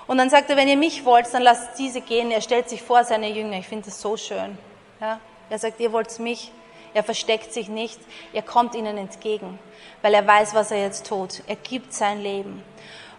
Und 0.07 0.19
dann 0.19 0.29
sagt 0.29 0.51
er, 0.51 0.57
wenn 0.57 0.69
ihr 0.69 0.77
mich 0.77 1.05
wollt, 1.05 1.33
dann 1.33 1.43
lasst 1.43 1.79
diese 1.79 2.03
gehen. 2.03 2.31
Er 2.31 2.43
stellt 2.43 2.69
sich 2.69 2.83
vor 2.83 3.05
seine 3.05 3.31
Jünger. 3.31 3.59
Ich 3.59 3.69
finde 3.69 3.87
das 3.87 4.01
so 4.01 4.17
schön. 4.17 4.59
Ja? 5.01 5.19
Er 5.49 5.59
sagt, 5.59 5.81
ihr 5.81 5.93
wollt 5.93 6.19
mich. 6.19 6.53
Er 6.95 7.03
versteckt 7.03 7.53
sich 7.53 7.69
nicht. 7.69 7.99
Er 8.33 8.43
kommt 8.43 8.75
ihnen 8.75 8.97
entgegen 8.99 9.59
weil 10.03 10.15
er 10.15 10.27
weiß, 10.27 10.55
was 10.55 10.71
er 10.71 10.83
jetzt 10.83 11.07
tut. 11.07 11.43
Er 11.47 11.57
gibt 11.57 11.93
sein 11.93 12.23
Leben. 12.23 12.63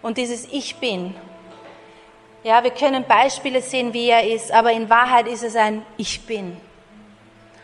Und 0.02 0.18
dieses 0.18 0.46
Ich 0.52 0.78
bin, 0.78 1.16
ja, 2.44 2.64
wir 2.64 2.72
können 2.72 3.04
Beispiele 3.04 3.62
sehen, 3.62 3.94
wie 3.94 4.10
er 4.10 4.26
ist, 4.26 4.52
aber 4.52 4.72
in 4.72 4.90
Wahrheit 4.90 5.28
ist 5.28 5.44
es 5.44 5.56
ein 5.56 5.86
Ich 5.98 6.26
bin. 6.26 6.56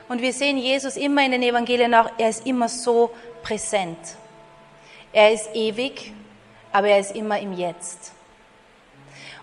Und 0.09 0.21
wir 0.21 0.33
sehen 0.33 0.57
Jesus 0.57 0.97
immer 0.97 1.25
in 1.25 1.31
den 1.31 1.43
Evangelien 1.43 1.93
auch, 1.95 2.09
er 2.17 2.29
ist 2.29 2.45
immer 2.45 2.69
so 2.69 3.11
präsent. 3.41 3.97
Er 5.13 5.31
ist 5.31 5.49
ewig, 5.55 6.13
aber 6.71 6.89
er 6.89 6.99
ist 6.99 7.15
immer 7.15 7.39
im 7.39 7.53
Jetzt. 7.53 8.11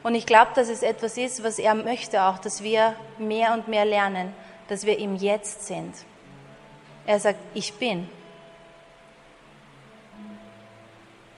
Und 0.02 0.14
ich 0.14 0.26
glaube, 0.26 0.50
dass 0.54 0.68
es 0.68 0.82
etwas 0.82 1.16
ist, 1.16 1.42
was 1.42 1.58
er 1.58 1.74
möchte 1.74 2.22
auch, 2.22 2.38
dass 2.38 2.62
wir 2.62 2.94
mehr 3.18 3.54
und 3.54 3.68
mehr 3.68 3.84
lernen, 3.84 4.34
dass 4.68 4.84
wir 4.84 4.98
im 4.98 5.16
Jetzt 5.16 5.66
sind. 5.66 5.94
Er 7.06 7.18
sagt, 7.18 7.38
ich 7.54 7.72
bin. 7.74 8.08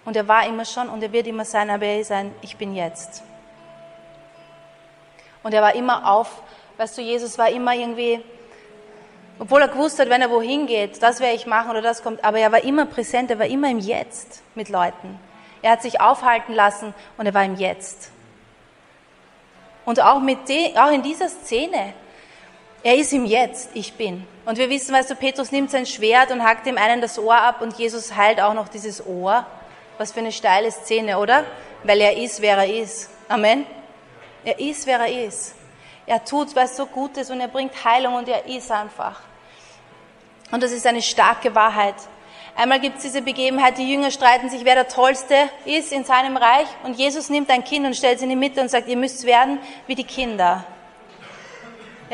Und 0.04 0.16
er 0.16 0.28
war 0.28 0.46
immer 0.46 0.64
schon 0.64 0.88
und 0.88 1.02
er 1.02 1.12
wird 1.12 1.26
immer 1.26 1.44
sein, 1.44 1.70
aber 1.70 1.86
er 1.86 2.00
ist 2.00 2.12
ein 2.12 2.34
Ich 2.42 2.56
bin 2.56 2.74
jetzt. 2.74 3.22
Und 5.42 5.54
er 5.54 5.62
war 5.62 5.74
immer 5.74 6.10
auf, 6.10 6.42
weißt 6.76 6.98
du, 6.98 7.02
Jesus 7.02 7.38
war 7.38 7.48
immer 7.48 7.74
irgendwie, 7.74 8.22
obwohl 9.38 9.62
er 9.62 9.68
gewusst 9.68 9.98
hat, 9.98 10.08
wenn 10.08 10.22
er 10.22 10.30
wohin 10.30 10.66
geht, 10.66 11.02
das 11.02 11.20
werde 11.20 11.36
ich 11.36 11.46
machen 11.46 11.70
oder 11.70 11.82
das 11.82 12.02
kommt, 12.02 12.24
aber 12.24 12.38
er 12.38 12.52
war 12.52 12.64
immer 12.64 12.86
präsent, 12.86 13.30
er 13.30 13.38
war 13.38 13.46
immer 13.46 13.70
im 13.70 13.78
Jetzt 13.78 14.42
mit 14.54 14.68
Leuten. 14.68 15.18
Er 15.62 15.72
hat 15.72 15.82
sich 15.82 16.00
aufhalten 16.00 16.52
lassen 16.54 16.94
und 17.16 17.26
er 17.26 17.34
war 17.34 17.44
im 17.44 17.56
Jetzt. 17.56 18.10
Und 19.86 20.00
auch, 20.02 20.20
mit 20.20 20.48
de, 20.48 20.76
auch 20.78 20.90
in 20.90 21.02
dieser 21.02 21.28
Szene, 21.28 21.92
er 22.84 22.96
ist 22.96 23.14
im 23.14 23.24
Jetzt, 23.24 23.70
ich 23.72 23.94
bin. 23.94 24.26
Und 24.44 24.58
wir 24.58 24.68
wissen, 24.68 24.94
weißt 24.94 25.10
du, 25.10 25.14
Petrus 25.14 25.50
nimmt 25.50 25.70
sein 25.70 25.86
Schwert 25.86 26.30
und 26.30 26.44
hackt 26.44 26.66
dem 26.66 26.76
einen 26.76 27.00
das 27.00 27.18
Ohr 27.18 27.34
ab 27.34 27.62
und 27.62 27.78
Jesus 27.78 28.14
heilt 28.14 28.42
auch 28.42 28.52
noch 28.52 28.68
dieses 28.68 29.04
Ohr. 29.06 29.46
Was 29.96 30.12
für 30.12 30.20
eine 30.20 30.32
steile 30.32 30.70
Szene, 30.70 31.18
oder? 31.18 31.44
Weil 31.82 32.02
er 32.02 32.14
ist, 32.18 32.42
wer 32.42 32.58
er 32.58 32.68
ist. 32.68 33.08
Amen. 33.26 33.64
Er 34.44 34.60
ist, 34.60 34.86
wer 34.86 34.98
er 34.98 35.26
ist. 35.26 35.54
Er 36.04 36.22
tut 36.22 36.54
was 36.54 36.76
so 36.76 36.84
Gutes 36.84 37.30
und 37.30 37.40
er 37.40 37.48
bringt 37.48 37.72
Heilung 37.86 38.16
und 38.16 38.28
er 38.28 38.44
ist 38.46 38.70
einfach. 38.70 39.20
Und 40.50 40.62
das 40.62 40.70
ist 40.70 40.86
eine 40.86 41.00
starke 41.00 41.54
Wahrheit. 41.54 41.94
Einmal 42.54 42.80
gibt 42.80 42.98
es 42.98 43.04
diese 43.04 43.22
Begebenheit, 43.22 43.78
die 43.78 43.90
Jünger 43.90 44.10
streiten 44.10 44.50
sich, 44.50 44.66
wer 44.66 44.74
der 44.74 44.88
Tollste 44.88 45.34
ist 45.64 45.90
in 45.90 46.04
seinem 46.04 46.36
Reich. 46.36 46.68
Und 46.82 46.98
Jesus 46.98 47.30
nimmt 47.30 47.48
ein 47.48 47.64
Kind 47.64 47.86
und 47.86 47.96
stellt 47.96 48.16
es 48.16 48.22
in 48.22 48.28
die 48.28 48.36
Mitte 48.36 48.60
und 48.60 48.70
sagt, 48.70 48.88
ihr 48.88 48.98
müsst 48.98 49.24
werden 49.24 49.58
wie 49.86 49.94
die 49.94 50.04
Kinder. 50.04 50.64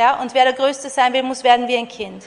Ja, 0.00 0.18
und 0.18 0.32
wer 0.32 0.44
der 0.44 0.54
Größte 0.54 0.88
sein 0.88 1.12
will, 1.12 1.22
muss 1.22 1.44
werden 1.44 1.68
wie 1.68 1.76
ein 1.76 1.86
Kind. 1.86 2.24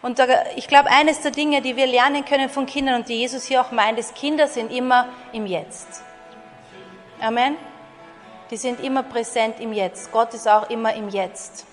Und 0.00 0.18
ich 0.56 0.66
glaube, 0.66 0.88
eines 0.88 1.20
der 1.20 1.30
Dinge, 1.30 1.60
die 1.60 1.76
wir 1.76 1.86
lernen 1.86 2.24
können 2.24 2.48
von 2.48 2.64
Kindern 2.64 2.94
und 2.94 3.08
die 3.10 3.16
Jesus 3.16 3.44
hier 3.44 3.60
auch 3.60 3.70
meint, 3.70 3.98
ist, 3.98 4.14
Kinder 4.14 4.48
sind 4.48 4.72
immer 4.72 5.10
im 5.34 5.44
Jetzt. 5.44 6.02
Amen. 7.20 7.58
Die 8.50 8.56
sind 8.56 8.82
immer 8.82 9.02
präsent 9.02 9.60
im 9.60 9.74
Jetzt. 9.74 10.10
Gott 10.10 10.32
ist 10.32 10.48
auch 10.48 10.70
immer 10.70 10.94
im 10.94 11.10
Jetzt. 11.10 11.66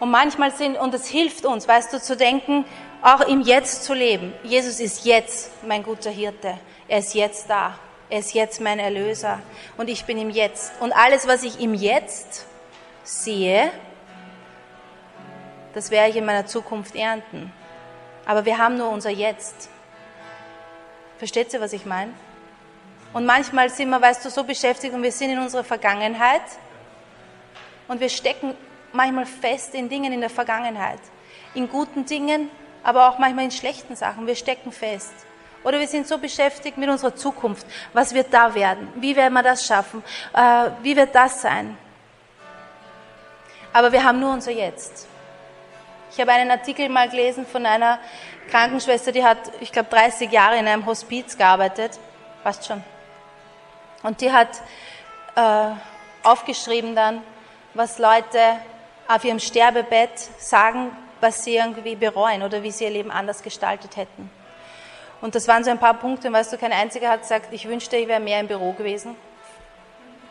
Und 0.00 0.10
manchmal 0.10 0.50
sind, 0.50 0.76
und 0.76 0.92
es 0.92 1.06
hilft 1.06 1.46
uns, 1.46 1.66
weißt 1.66 1.94
du, 1.94 1.98
zu 1.98 2.14
denken, 2.14 2.66
auch 3.00 3.22
im 3.22 3.40
Jetzt 3.40 3.84
zu 3.84 3.94
leben. 3.94 4.34
Jesus 4.42 4.80
ist 4.80 5.06
jetzt 5.06 5.50
mein 5.64 5.82
guter 5.82 6.10
Hirte. 6.10 6.58
Er 6.88 6.98
ist 6.98 7.14
jetzt 7.14 7.48
da. 7.48 7.78
Er 8.10 8.18
ist 8.18 8.34
jetzt 8.34 8.60
mein 8.60 8.80
Erlöser. 8.80 9.40
Und 9.78 9.88
ich 9.88 10.04
bin 10.04 10.18
im 10.18 10.28
Jetzt. 10.28 10.72
Und 10.80 10.92
alles, 10.92 11.26
was 11.26 11.42
ich 11.42 11.58
im 11.58 11.72
Jetzt 11.72 12.44
sehe, 13.02 13.72
das 15.76 15.90
werde 15.90 16.08
ich 16.08 16.16
in 16.16 16.24
meiner 16.24 16.46
Zukunft 16.46 16.96
ernten. 16.96 17.52
Aber 18.24 18.46
wir 18.46 18.56
haben 18.56 18.78
nur 18.78 18.88
unser 18.88 19.10
Jetzt. 19.10 19.68
Versteht 21.18 21.52
ihr, 21.52 21.60
was 21.60 21.74
ich 21.74 21.84
meine? 21.84 22.14
Und 23.12 23.26
manchmal 23.26 23.68
sind 23.68 23.90
wir, 23.90 24.00
weißt 24.00 24.24
du, 24.24 24.30
so 24.30 24.42
beschäftigt 24.42 24.94
und 24.94 25.02
wir 25.02 25.12
sind 25.12 25.32
in 25.32 25.38
unserer 25.38 25.64
Vergangenheit 25.64 26.40
und 27.88 28.00
wir 28.00 28.08
stecken 28.08 28.54
manchmal 28.94 29.26
fest 29.26 29.74
in 29.74 29.90
Dingen 29.90 30.14
in 30.14 30.20
der 30.22 30.30
Vergangenheit. 30.30 31.00
In 31.52 31.68
guten 31.68 32.06
Dingen, 32.06 32.48
aber 32.82 33.10
auch 33.10 33.18
manchmal 33.18 33.44
in 33.44 33.50
schlechten 33.50 33.96
Sachen. 33.96 34.26
Wir 34.26 34.34
stecken 34.34 34.72
fest. 34.72 35.12
Oder 35.62 35.78
wir 35.78 35.88
sind 35.88 36.06
so 36.06 36.16
beschäftigt 36.16 36.78
mit 36.78 36.88
unserer 36.88 37.14
Zukunft. 37.14 37.66
Was 37.92 38.14
wird 38.14 38.32
da 38.32 38.54
werden? 38.54 38.88
Wie 38.94 39.14
werden 39.14 39.34
wir 39.34 39.42
das 39.42 39.66
schaffen? 39.66 40.02
Äh, 40.32 40.70
wie 40.82 40.96
wird 40.96 41.14
das 41.14 41.42
sein? 41.42 41.76
Aber 43.74 43.92
wir 43.92 44.02
haben 44.02 44.18
nur 44.18 44.32
unser 44.32 44.52
Jetzt. 44.52 45.06
Ich 46.12 46.20
habe 46.20 46.32
einen 46.32 46.50
Artikel 46.50 46.88
mal 46.88 47.08
gelesen 47.08 47.46
von 47.46 47.66
einer 47.66 47.98
Krankenschwester, 48.50 49.12
die 49.12 49.24
hat, 49.24 49.38
ich 49.60 49.72
glaube, 49.72 49.88
30 49.90 50.30
Jahre 50.30 50.56
in 50.56 50.66
einem 50.66 50.86
Hospiz 50.86 51.36
gearbeitet. 51.36 51.98
Passt 52.44 52.66
schon. 52.66 52.82
Und 54.02 54.20
die 54.20 54.30
hat 54.30 54.48
äh, 55.34 55.70
aufgeschrieben 56.22 56.94
dann, 56.94 57.22
was 57.74 57.98
Leute 57.98 58.58
auf 59.08 59.24
ihrem 59.24 59.40
Sterbebett 59.40 60.18
sagen, 60.38 60.90
was 61.20 61.44
sie 61.44 61.56
irgendwie 61.56 61.96
bereuen 61.96 62.42
oder 62.42 62.62
wie 62.62 62.70
sie 62.70 62.84
ihr 62.84 62.90
Leben 62.90 63.10
anders 63.10 63.42
gestaltet 63.42 63.96
hätten. 63.96 64.30
Und 65.20 65.34
das 65.34 65.48
waren 65.48 65.64
so 65.64 65.70
ein 65.70 65.78
paar 65.78 65.94
Punkte, 65.94 66.32
weißt 66.32 66.52
du, 66.52 66.58
kein 66.58 66.72
einziger 66.72 67.08
hat 67.08 67.22
gesagt, 67.22 67.52
ich 67.52 67.68
wünschte, 67.68 67.96
ich 67.96 68.06
wäre 68.06 68.20
mehr 68.20 68.40
im 68.40 68.48
Büro 68.48 68.72
gewesen. 68.72 69.16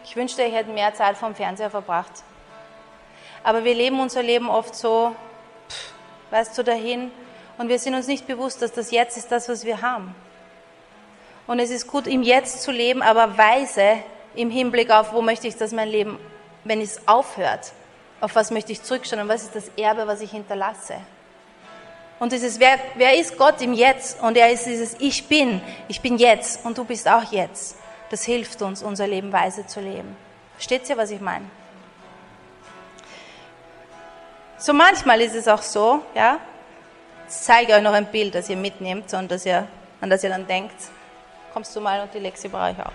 Ich 0.03 0.15
wünschte, 0.15 0.43
ich 0.43 0.53
hätte 0.53 0.69
mehr 0.69 0.93
Zeit 0.93 1.17
vom 1.17 1.33
Fernseher 1.33 1.69
verbracht. 1.69 2.23
Aber 3.43 3.63
wir 3.63 3.73
leben 3.73 3.99
unser 3.99 4.21
Leben 4.23 4.49
oft 4.49 4.75
so, 4.75 5.15
weißt 6.31 6.57
du, 6.57 6.63
dahin 6.63 7.11
und 7.57 7.69
wir 7.69 7.79
sind 7.79 7.95
uns 7.95 8.07
nicht 8.07 8.27
bewusst, 8.27 8.61
dass 8.61 8.73
das 8.73 8.91
Jetzt 8.91 9.17
ist 9.17 9.31
das, 9.31 9.47
was 9.49 9.65
wir 9.65 9.81
haben. 9.81 10.13
Und 11.47 11.59
es 11.59 11.69
ist 11.69 11.87
gut, 11.87 12.07
im 12.07 12.23
Jetzt 12.23 12.63
zu 12.63 12.71
leben, 12.71 13.01
aber 13.01 13.37
weise 13.37 13.99
im 14.35 14.49
Hinblick 14.49 14.91
auf, 14.91 15.13
wo 15.13 15.21
möchte 15.21 15.47
ich, 15.47 15.55
dass 15.55 15.71
mein 15.71 15.89
Leben, 15.89 16.19
wenn 16.63 16.81
es 16.81 17.07
aufhört, 17.07 17.71
auf 18.19 18.35
was 18.35 18.51
möchte 18.51 18.71
ich 18.71 18.81
zurückschauen 18.81 19.21
und 19.21 19.29
was 19.29 19.43
ist 19.43 19.55
das 19.55 19.69
Erbe, 19.77 20.07
was 20.07 20.21
ich 20.21 20.31
hinterlasse. 20.31 20.95
Und 22.19 22.31
dieses, 22.31 22.59
wer, 22.59 22.79
wer 22.95 23.17
ist 23.17 23.37
Gott 23.37 23.61
im 23.61 23.73
Jetzt? 23.73 24.21
Und 24.21 24.37
er 24.37 24.49
ist 24.49 24.65
dieses 24.65 24.95
Ich 24.99 25.27
bin, 25.27 25.61
ich 25.87 26.01
bin 26.01 26.17
jetzt 26.17 26.65
und 26.65 26.77
du 26.77 26.85
bist 26.85 27.07
auch 27.07 27.31
jetzt. 27.31 27.77
Das 28.09 28.23
hilft 28.23 28.61
uns, 28.61 28.81
unser 28.81 29.05
Leben 29.05 29.31
weise 29.33 29.67
zu 29.67 29.81
leben. 29.81 30.15
Versteht 30.53 30.89
ihr, 30.89 30.97
was 30.97 31.11
ich 31.11 31.19
meine? 31.19 31.45
So 34.65 34.73
manchmal 34.73 35.21
ist 35.21 35.35
es 35.35 35.47
auch 35.47 35.61
so, 35.61 36.01
ja, 36.15 36.39
ich 37.27 37.35
zeige 37.35 37.73
euch 37.73 37.83
noch 37.83 37.93
ein 37.93 38.07
Bild, 38.07 38.33
das 38.33 38.49
ihr 38.49 38.57
mitnehmt 38.57 39.13
und 39.13 39.29
das 39.29 39.45
ihr, 39.45 39.67
an 40.01 40.09
das 40.09 40.23
ihr 40.23 40.31
dann 40.31 40.47
denkt. 40.47 40.73
Kommst 41.53 41.75
du 41.75 41.81
mal 41.81 42.01
und 42.01 42.11
die 42.11 42.17
Lexi 42.17 42.47
brauche 42.47 42.71
ich 42.71 42.79
auch. 42.79 42.91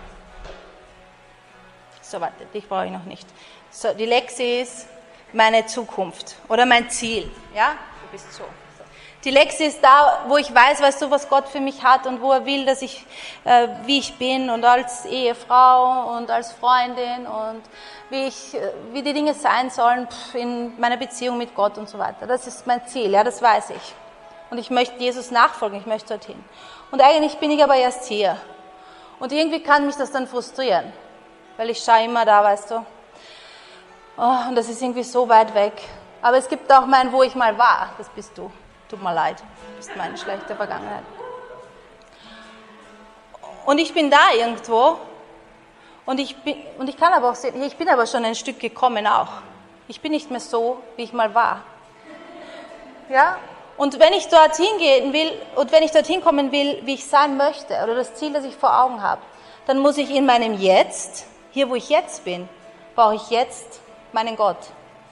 So, 2.03 2.21
warte, 2.21 2.45
dich 2.47 2.69
brauche 2.69 2.87
ich 2.87 2.91
noch 2.91 3.05
nicht. 3.05 3.29
So, 3.71 3.95
die 3.95 4.07
Lexi 4.07 4.63
ist 4.63 4.89
meine 5.33 5.65
Zukunft 5.65 6.35
oder 6.49 6.67
mein 6.67 6.91
Ziel. 6.91 7.31
Ja, 7.55 7.77
du 8.03 8.11
bist 8.11 8.33
so. 8.33 8.43
Die 9.23 9.31
Lexi 9.31 9.65
ist 9.65 9.85
da, 9.85 10.25
wo 10.29 10.39
ich 10.39 10.55
weiß, 10.55 10.81
weißt 10.81 11.03
du, 11.03 11.11
was 11.11 11.29
Gott 11.29 11.47
für 11.47 11.61
mich 11.61 11.83
hat 11.83 12.07
und 12.07 12.23
wo 12.23 12.33
er 12.33 12.47
will, 12.47 12.65
dass 12.65 12.81
ich, 12.81 13.05
äh, 13.45 13.69
wie 13.85 13.99
ich 13.99 14.17
bin 14.17 14.49
und 14.49 14.65
als 14.65 15.05
Ehefrau 15.05 16.17
und 16.17 16.31
als 16.31 16.53
Freundin 16.53 17.27
und 17.27 17.61
wie 18.09 18.29
ich, 18.29 18.55
äh, 18.55 18.73
wie 18.93 19.03
die 19.03 19.13
Dinge 19.13 19.35
sein 19.35 19.69
sollen 19.69 20.09
pff, 20.09 20.35
in 20.35 20.81
meiner 20.81 20.97
Beziehung 20.97 21.37
mit 21.37 21.55
Gott 21.55 21.77
und 21.77 21.87
so 21.87 21.99
weiter. 21.99 22.27
Das 22.27 22.47
ist 22.47 22.67
mein 22.67 22.87
Ziel, 22.87 23.11
ja, 23.11 23.23
das 23.23 23.43
weiß 23.43 23.71
ich. 23.71 23.95
Und 24.49 24.57
ich 24.57 24.71
möchte 24.71 24.99
Jesus 24.99 25.31
nachfolgen, 25.31 25.79
ich 25.79 25.87
möchte 25.87 26.09
dorthin. 26.09 26.43
Und 26.91 27.03
eigentlich 27.03 27.37
bin 27.37 27.51
ich 27.51 27.63
aber 27.63 27.77
erst 27.77 28.07
hier. 28.07 28.39
Und 29.19 29.33
irgendwie 29.33 29.63
kann 29.63 29.85
mich 29.85 29.97
das 29.97 30.11
dann 30.13 30.27
frustrieren, 30.29 30.95
weil 31.59 31.69
ich 31.69 31.85
schaue 31.85 32.05
immer 32.05 32.25
da, 32.25 32.43
weißt 32.43 32.71
du. 32.71 32.87
Oh, 34.17 34.49
und 34.49 34.55
das 34.55 34.71
ist 34.71 34.81
irgendwie 34.81 35.05
so 35.05 35.29
weit 35.29 35.55
weg. 35.55 35.75
Aber 36.23 36.39
es 36.39 36.49
gibt 36.49 36.73
auch 36.73 36.87
mein, 36.87 37.13
wo 37.13 37.23
ich 37.23 37.35
mal 37.35 37.57
war, 37.59 37.91
das 37.99 38.09
bist 38.09 38.37
du. 38.39 38.51
Tut 38.91 39.01
mir 39.01 39.15
leid, 39.15 39.37
ist 39.79 39.97
meine 39.97 40.19
schlechte 40.19 40.57
Vergangenheit. 40.57 41.05
Und 43.65 43.79
ich 43.79 43.95
bin 43.95 44.11
da 44.11 44.33
irgendwo 44.37 44.99
und 46.07 46.19
ich, 46.19 46.37
bin, 46.39 46.57
und 46.77 46.89
ich 46.89 46.97
kann 46.97 47.13
aber 47.13 47.31
auch 47.31 47.37
sehen, 47.37 47.63
ich 47.63 47.77
bin 47.77 47.89
aber 47.89 48.05
schon 48.07 48.25
ein 48.25 48.35
Stück 48.35 48.59
gekommen 48.59 49.07
auch. 49.07 49.29
Ich 49.87 50.01
bin 50.01 50.11
nicht 50.11 50.29
mehr 50.29 50.41
so, 50.41 50.83
wie 50.97 51.05
ich 51.05 51.13
mal 51.13 51.33
war. 51.37 51.63
Ja? 53.09 53.39
Und 53.77 54.01
wenn 54.01 54.13
ich 54.13 54.27
dorthin 54.27 54.79
gehen 54.79 55.13
will 55.13 55.31
und 55.55 55.71
wenn 55.71 55.85
ich 55.85 55.93
dorthin 55.93 56.21
kommen 56.21 56.51
will, 56.51 56.83
wie 56.85 56.95
ich 56.95 57.07
sein 57.07 57.37
möchte 57.37 57.75
oder 57.85 57.95
das 57.95 58.15
Ziel, 58.15 58.33
das 58.33 58.45
ich 58.45 58.57
vor 58.57 58.77
Augen 58.77 59.03
habe, 59.03 59.23
dann 59.67 59.79
muss 59.79 59.99
ich 59.99 60.11
in 60.11 60.27
meinem 60.27 60.55
Jetzt, 60.55 61.27
hier 61.53 61.71
wo 61.71 61.77
ich 61.77 61.89
jetzt 61.91 62.25
bin, 62.25 62.49
brauche 62.97 63.15
ich 63.15 63.31
jetzt 63.31 63.81
meinen 64.13 64.35
Gott. 64.35 64.59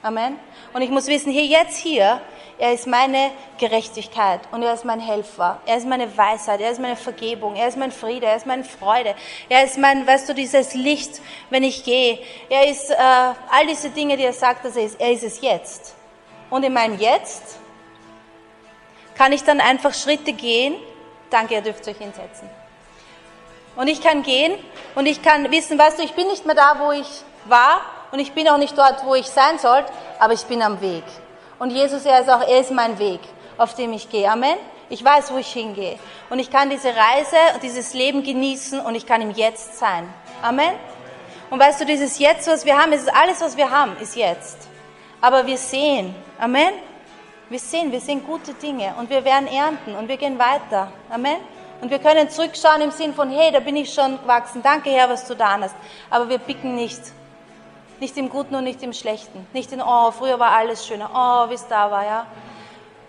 Amen. 0.01 0.39
Und 0.73 0.81
ich 0.81 0.89
muss 0.89 1.07
wissen, 1.07 1.31
hier 1.31 1.45
jetzt 1.45 1.77
hier 1.77 2.21
er 2.59 2.73
ist 2.73 2.87
meine 2.87 3.31
Gerechtigkeit 3.57 4.41
und 4.51 4.63
er 4.63 4.73
ist 4.73 4.83
mein 4.83 4.99
Helfer. 4.99 5.61
Er 5.65 5.77
ist 5.77 5.87
meine 5.87 6.17
Weisheit, 6.17 6.59
er 6.59 6.71
ist 6.71 6.81
meine 6.81 6.97
Vergebung, 6.97 7.55
er 7.55 7.69
ist 7.69 7.77
mein 7.77 7.93
Friede, 7.93 8.25
er 8.25 8.35
ist 8.35 8.45
meine 8.45 8.65
Freude. 8.65 9.15
Er 9.47 9.63
ist 9.63 9.77
mein, 9.77 10.05
weißt 10.05 10.27
du, 10.27 10.33
dieses 10.33 10.73
Licht, 10.73 11.21
wenn 11.49 11.63
ich 11.63 11.85
gehe. 11.85 12.19
Er 12.49 12.69
ist 12.69 12.91
äh, 12.91 12.95
all 12.97 13.65
diese 13.65 13.91
Dinge, 13.91 14.17
die 14.17 14.23
er 14.23 14.33
sagt, 14.33 14.65
dass 14.65 14.75
er 14.75 14.83
ist. 14.83 14.99
Er 14.99 15.13
ist 15.13 15.23
es 15.23 15.39
jetzt. 15.39 15.95
Und 16.49 16.63
in 16.63 16.73
meinem 16.73 16.99
Jetzt 16.99 17.59
kann 19.15 19.31
ich 19.31 19.43
dann 19.43 19.61
einfach 19.61 19.93
Schritte 19.93 20.33
gehen. 20.33 20.75
Danke, 21.29 21.53
ihr 21.53 21.61
dürft 21.61 21.87
euch 21.87 21.97
hinsetzen. 21.97 22.49
Und 23.77 23.87
ich 23.87 24.01
kann 24.01 24.21
gehen 24.21 24.51
und 24.95 25.05
ich 25.05 25.21
kann 25.21 25.49
wissen, 25.49 25.79
weißt 25.79 25.97
du, 25.97 26.03
ich 26.03 26.11
bin 26.11 26.27
nicht 26.27 26.45
mehr 26.45 26.55
da, 26.55 26.75
wo 26.77 26.91
ich 26.91 27.07
war 27.45 27.79
und 28.11 28.19
ich 28.19 28.33
bin 28.33 28.47
auch 28.49 28.57
nicht 28.57 28.77
dort, 28.77 29.05
wo 29.05 29.15
ich 29.15 29.27
sein 29.27 29.59
sollte, 29.59 29.91
aber 30.19 30.33
ich 30.33 30.45
bin 30.45 30.61
am 30.61 30.81
Weg. 30.81 31.03
Und 31.59 31.71
Jesus, 31.71 32.05
er 32.05 32.21
ist 32.21 32.29
auch, 32.29 32.41
er 32.41 32.59
ist 32.59 32.71
mein 32.71 32.97
Weg, 32.99 33.19
auf 33.57 33.75
dem 33.75 33.93
ich 33.93 34.09
gehe. 34.09 34.29
Amen. 34.29 34.57
Ich 34.89 35.03
weiß, 35.03 35.31
wo 35.31 35.37
ich 35.37 35.51
hingehe. 35.51 35.99
Und 36.29 36.39
ich 36.39 36.49
kann 36.49 36.69
diese 36.69 36.89
Reise 36.89 37.37
und 37.53 37.61
dieses 37.61 37.93
Leben 37.93 38.23
genießen 38.23 38.79
und 38.79 38.95
ich 38.95 39.05
kann 39.05 39.21
im 39.21 39.31
Jetzt 39.31 39.77
sein. 39.77 40.11
Amen. 40.41 40.71
Und 41.49 41.59
weißt 41.59 41.81
du, 41.81 41.85
dieses 41.85 42.17
Jetzt, 42.17 42.47
was 42.47 42.65
wir 42.65 42.77
haben, 42.77 42.91
ist 42.91 43.13
alles, 43.13 43.41
was 43.41 43.55
wir 43.57 43.69
haben, 43.69 43.95
ist 43.99 44.15
jetzt. 44.15 44.67
Aber 45.21 45.45
wir 45.45 45.57
sehen. 45.57 46.15
Amen. 46.39 46.73
Wir 47.49 47.59
sehen, 47.59 47.91
wir 47.91 47.99
sehen 47.99 48.23
gute 48.25 48.53
Dinge 48.53 48.93
und 48.97 49.09
wir 49.09 49.25
werden 49.25 49.47
ernten 49.47 49.95
und 49.95 50.07
wir 50.07 50.17
gehen 50.17 50.39
weiter. 50.39 50.91
Amen. 51.09 51.37
Und 51.81 51.89
wir 51.89 51.99
können 51.99 52.29
zurückschauen 52.29 52.81
im 52.81 52.91
Sinn 52.91 53.13
von, 53.13 53.29
hey, 53.29 53.51
da 53.51 53.59
bin 53.59 53.75
ich 53.75 53.93
schon 53.93 54.19
gewachsen. 54.21 54.61
Danke, 54.61 54.89
Herr, 54.89 55.09
was 55.09 55.25
du 55.27 55.35
da 55.35 55.59
hast. 55.59 55.75
Aber 56.09 56.29
wir 56.29 56.37
picken 56.37 56.75
nicht 56.75 57.01
nicht 58.01 58.17
im 58.17 58.29
Guten 58.29 58.55
und 58.55 58.63
nicht 58.63 58.81
im 58.83 58.93
Schlechten. 58.93 59.47
Nicht 59.53 59.71
in, 59.71 59.81
oh, 59.81 60.11
früher 60.11 60.39
war 60.39 60.51
alles 60.51 60.85
schöner, 60.85 61.09
oh, 61.13 61.49
wie 61.49 61.55
es 61.55 61.67
da 61.67 61.89
war, 61.91 62.05
ja. 62.05 62.25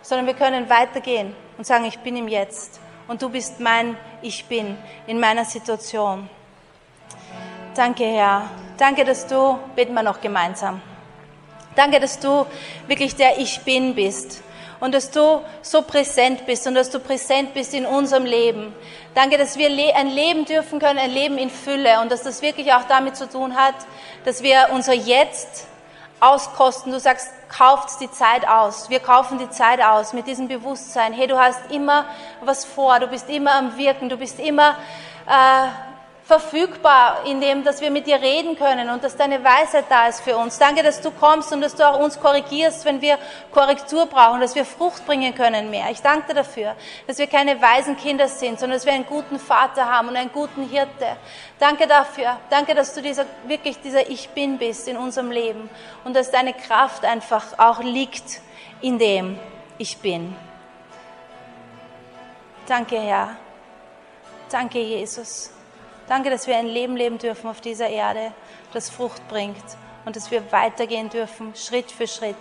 Sondern 0.02 0.26
wir 0.26 0.34
können 0.34 0.68
weitergehen 0.68 1.34
und 1.58 1.66
sagen, 1.66 1.84
ich 1.84 1.98
bin 1.98 2.16
im 2.16 2.28
Jetzt. 2.28 2.80
Und 3.08 3.22
du 3.22 3.28
bist 3.28 3.60
mein 3.60 3.96
Ich 4.22 4.44
bin 4.44 4.76
in 5.06 5.18
meiner 5.18 5.44
Situation. 5.44 6.28
Danke, 7.74 8.04
Herr. 8.04 8.48
Danke, 8.78 9.04
dass 9.04 9.26
du, 9.26 9.58
beten 9.74 9.94
wir 9.94 10.02
noch 10.02 10.20
gemeinsam. 10.20 10.80
Danke, 11.74 12.00
dass 12.00 12.18
du 12.18 12.46
wirklich 12.86 13.16
der 13.16 13.38
Ich 13.38 13.60
bin 13.60 13.94
bist 13.94 14.42
und 14.80 14.94
dass 14.94 15.10
du 15.10 15.42
so 15.62 15.82
präsent 15.82 16.46
bist 16.46 16.66
und 16.66 16.74
dass 16.74 16.90
du 16.90 16.98
präsent 16.98 17.54
bist 17.54 17.74
in 17.74 17.86
unserem 17.86 18.24
Leben. 18.24 18.74
Danke, 19.14 19.38
dass 19.38 19.56
wir 19.56 19.68
ein 19.94 20.08
Leben 20.08 20.44
dürfen 20.44 20.78
können, 20.78 20.98
ein 20.98 21.10
Leben 21.10 21.38
in 21.38 21.50
Fülle 21.50 22.00
und 22.00 22.10
dass 22.10 22.22
das 22.22 22.42
wirklich 22.42 22.72
auch 22.72 22.84
damit 22.84 23.16
zu 23.16 23.28
tun 23.28 23.56
hat, 23.56 23.74
dass 24.24 24.42
wir 24.42 24.68
unser 24.72 24.94
Jetzt 24.94 25.66
auskosten. 26.20 26.92
Du 26.92 27.00
sagst, 27.00 27.30
kauft 27.48 28.00
die 28.00 28.10
Zeit 28.10 28.46
aus. 28.48 28.90
Wir 28.90 29.00
kaufen 29.00 29.38
die 29.38 29.50
Zeit 29.50 29.82
aus 29.82 30.12
mit 30.12 30.26
diesem 30.26 30.48
Bewusstsein. 30.48 31.12
Hey, 31.12 31.26
du 31.26 31.38
hast 31.38 31.70
immer 31.70 32.04
was 32.42 32.64
vor, 32.64 32.98
du 33.00 33.08
bist 33.08 33.28
immer 33.28 33.54
am 33.54 33.76
Wirken, 33.76 34.08
du 34.08 34.16
bist 34.16 34.38
immer 34.38 34.76
äh, 35.26 35.89
verfügbar, 36.30 37.22
indem 37.24 37.64
dass 37.64 37.80
wir 37.80 37.90
mit 37.90 38.06
dir 38.06 38.20
reden 38.22 38.56
können 38.56 38.88
und 38.88 39.02
dass 39.02 39.16
deine 39.16 39.42
Weisheit 39.42 39.86
da 39.88 40.06
ist 40.06 40.20
für 40.20 40.36
uns. 40.36 40.58
Danke, 40.58 40.84
dass 40.84 41.00
du 41.00 41.10
kommst 41.10 41.52
und 41.52 41.60
dass 41.60 41.74
du 41.74 41.84
auch 41.84 41.98
uns 41.98 42.20
korrigierst, 42.20 42.84
wenn 42.84 43.00
wir 43.00 43.18
Korrektur 43.50 44.06
brauchen, 44.06 44.40
dass 44.40 44.54
wir 44.54 44.64
Frucht 44.64 45.04
bringen 45.06 45.34
können 45.34 45.70
mehr. 45.70 45.90
Ich 45.90 46.02
danke 46.02 46.28
dir 46.28 46.34
dafür, 46.34 46.76
dass 47.08 47.18
wir 47.18 47.26
keine 47.26 47.60
weisen 47.60 47.96
Kinder 47.96 48.28
sind, 48.28 48.60
sondern 48.60 48.76
dass 48.76 48.86
wir 48.86 48.92
einen 48.92 49.06
guten 49.06 49.40
Vater 49.40 49.86
haben 49.86 50.06
und 50.06 50.16
einen 50.16 50.30
guten 50.30 50.68
Hirte. 50.68 51.16
Danke 51.58 51.88
dafür. 51.88 52.38
Danke, 52.48 52.76
dass 52.76 52.94
du 52.94 53.02
dieser, 53.02 53.26
wirklich 53.48 53.80
dieser 53.80 54.08
Ich 54.08 54.28
Bin 54.28 54.56
bist 54.56 54.86
in 54.86 54.96
unserem 54.96 55.32
Leben 55.32 55.68
und 56.04 56.14
dass 56.14 56.30
deine 56.30 56.54
Kraft 56.54 57.04
einfach 57.04 57.58
auch 57.58 57.82
liegt 57.82 58.40
in 58.80 59.00
dem 59.00 59.36
Ich 59.78 59.98
Bin. 59.98 60.36
Danke, 62.68 63.00
Herr. 63.00 63.36
Danke, 64.48 64.78
Jesus. 64.78 65.50
Danke, 66.10 66.28
dass 66.28 66.48
wir 66.48 66.56
ein 66.56 66.66
Leben 66.66 66.96
leben 66.96 67.18
dürfen 67.18 67.48
auf 67.48 67.60
dieser 67.60 67.88
Erde, 67.88 68.32
das 68.72 68.90
Frucht 68.90 69.28
bringt 69.28 69.62
und 70.04 70.16
dass 70.16 70.32
wir 70.32 70.50
weitergehen 70.50 71.08
dürfen, 71.08 71.54
Schritt 71.54 71.92
für 71.92 72.08
Schritt. 72.08 72.34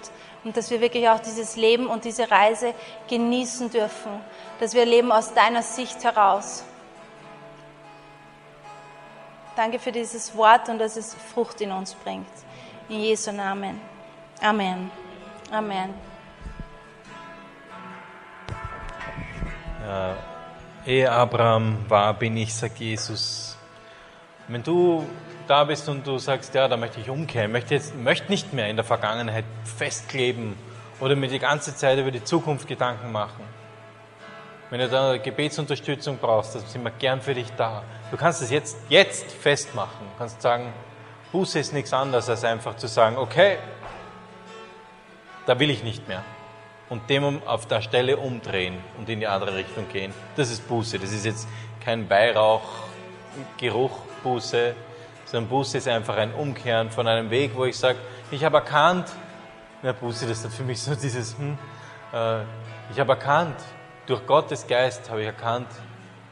Und 0.44 0.58
dass 0.58 0.72
wir 0.72 0.82
wirklich 0.82 1.08
auch 1.08 1.20
dieses 1.20 1.56
Leben 1.56 1.86
und 1.86 2.04
diese 2.04 2.32
Reise 2.32 2.74
genießen 3.08 3.70
dürfen, 3.70 4.10
dass 4.60 4.74
wir 4.74 4.86
leben 4.86 5.12
aus 5.12 5.36
deiner 5.36 5.62
Sicht 5.62 6.04
heraus. 6.04 6.64
Danke 9.56 9.78
für 9.78 9.92
dieses 9.92 10.36
Wort 10.36 10.68
und 10.68 10.80
dass 10.80 10.98
es 10.98 11.14
Frucht 11.14 11.62
in 11.62 11.72
uns 11.72 11.94
bringt. 11.94 12.26
In 12.90 13.02
Jesu 13.02 13.32
Namen. 13.32 13.80
Amen. 14.42 14.90
Amen. 15.52 15.94
Ja, 19.86 20.16
ehe 20.88 21.12
Abraham 21.12 21.86
war, 21.88 22.16
bin 22.16 22.36
ich, 22.36 22.52
sagt 22.52 22.80
Jesus. 22.80 23.59
Wenn 24.50 24.64
du 24.64 25.06
da 25.48 25.64
bist 25.64 25.88
und 25.90 26.08
du 26.08 26.18
sagst, 26.18 26.56
ja, 26.56 26.68
da 26.68 26.76
möchte 26.76 27.00
ich 27.00 27.08
umkehren, 27.08 27.52
möchte 27.52 27.76
jetzt 27.76 27.96
möchte 27.96 28.32
nicht 28.32 28.52
mehr 28.52 28.68
in 28.68 28.78
der 28.78 28.86
Vergangenheit 28.86 29.46
festkleben 29.64 30.56
oder 31.00 31.16
mir 31.16 31.28
die 31.28 31.38
ganze 31.38 31.76
Zeit 31.76 32.00
über 32.00 32.10
die 32.10 32.24
Zukunft 32.24 32.68
Gedanken 32.68 33.12
machen. 33.12 33.44
Wenn 34.72 34.80
du 34.80 34.90
da 34.90 35.18
Gebetsunterstützung 35.18 36.18
brauchst, 36.18 36.56
dann 36.56 36.66
sind 36.66 36.84
wir 36.84 36.90
gern 36.90 37.22
für 37.22 37.36
dich 37.36 37.52
da. 37.58 37.84
Du 38.10 38.18
kannst 38.18 38.42
es 38.42 38.50
jetzt, 38.50 38.78
jetzt 38.90 39.32
festmachen. 39.32 40.08
Du 40.14 40.18
kannst 40.18 40.42
sagen, 40.42 40.74
Buße 41.32 41.60
ist 41.60 41.72
nichts 41.72 41.94
anderes 41.94 42.28
als 42.28 42.44
einfach 42.44 42.76
zu 42.76 42.88
sagen, 42.88 43.18
okay, 43.18 43.58
da 45.46 45.60
will 45.60 45.70
ich 45.70 45.84
nicht 45.84 46.08
mehr. 46.08 46.24
Und 46.90 47.08
dem 47.08 47.44
auf 47.46 47.68
der 47.68 47.84
Stelle 47.84 48.18
umdrehen 48.18 48.80
und 48.98 49.10
in 49.10 49.20
die 49.20 49.28
andere 49.28 49.56
Richtung 49.56 49.88
gehen. 49.90 50.12
Das 50.36 50.50
ist 50.50 50.68
Buße. 50.68 50.98
Das 50.98 51.12
ist 51.12 51.24
jetzt 51.24 51.48
kein 51.86 52.10
Weihrauch, 52.10 52.64
Geruch, 53.58 54.09
Buße, 54.24 54.76
sondern 55.26 55.50
Buße 55.50 55.78
ist 55.78 55.88
einfach 55.88 56.18
ein 56.18 56.34
Umkehren 56.34 56.90
von 56.90 57.08
einem 57.08 57.30
Weg, 57.30 57.52
wo 57.56 57.66
ich 57.66 57.78
sage, 57.78 58.00
ich 58.32 58.44
habe 58.44 58.58
erkannt, 58.58 59.12
ja, 59.84 59.94
Buße, 59.94 60.28
das 60.28 60.44
ist 60.44 60.56
für 60.56 60.64
mich 60.64 60.82
so 60.82 60.96
dieses, 60.96 61.38
hm, 61.38 61.58
äh, 62.14 62.42
ich 62.92 63.00
habe 63.00 63.14
erkannt, 63.14 63.58
durch 64.06 64.26
Gottes 64.26 64.66
Geist 64.66 65.10
habe 65.10 65.22
ich 65.22 65.28
erkannt, 65.28 65.68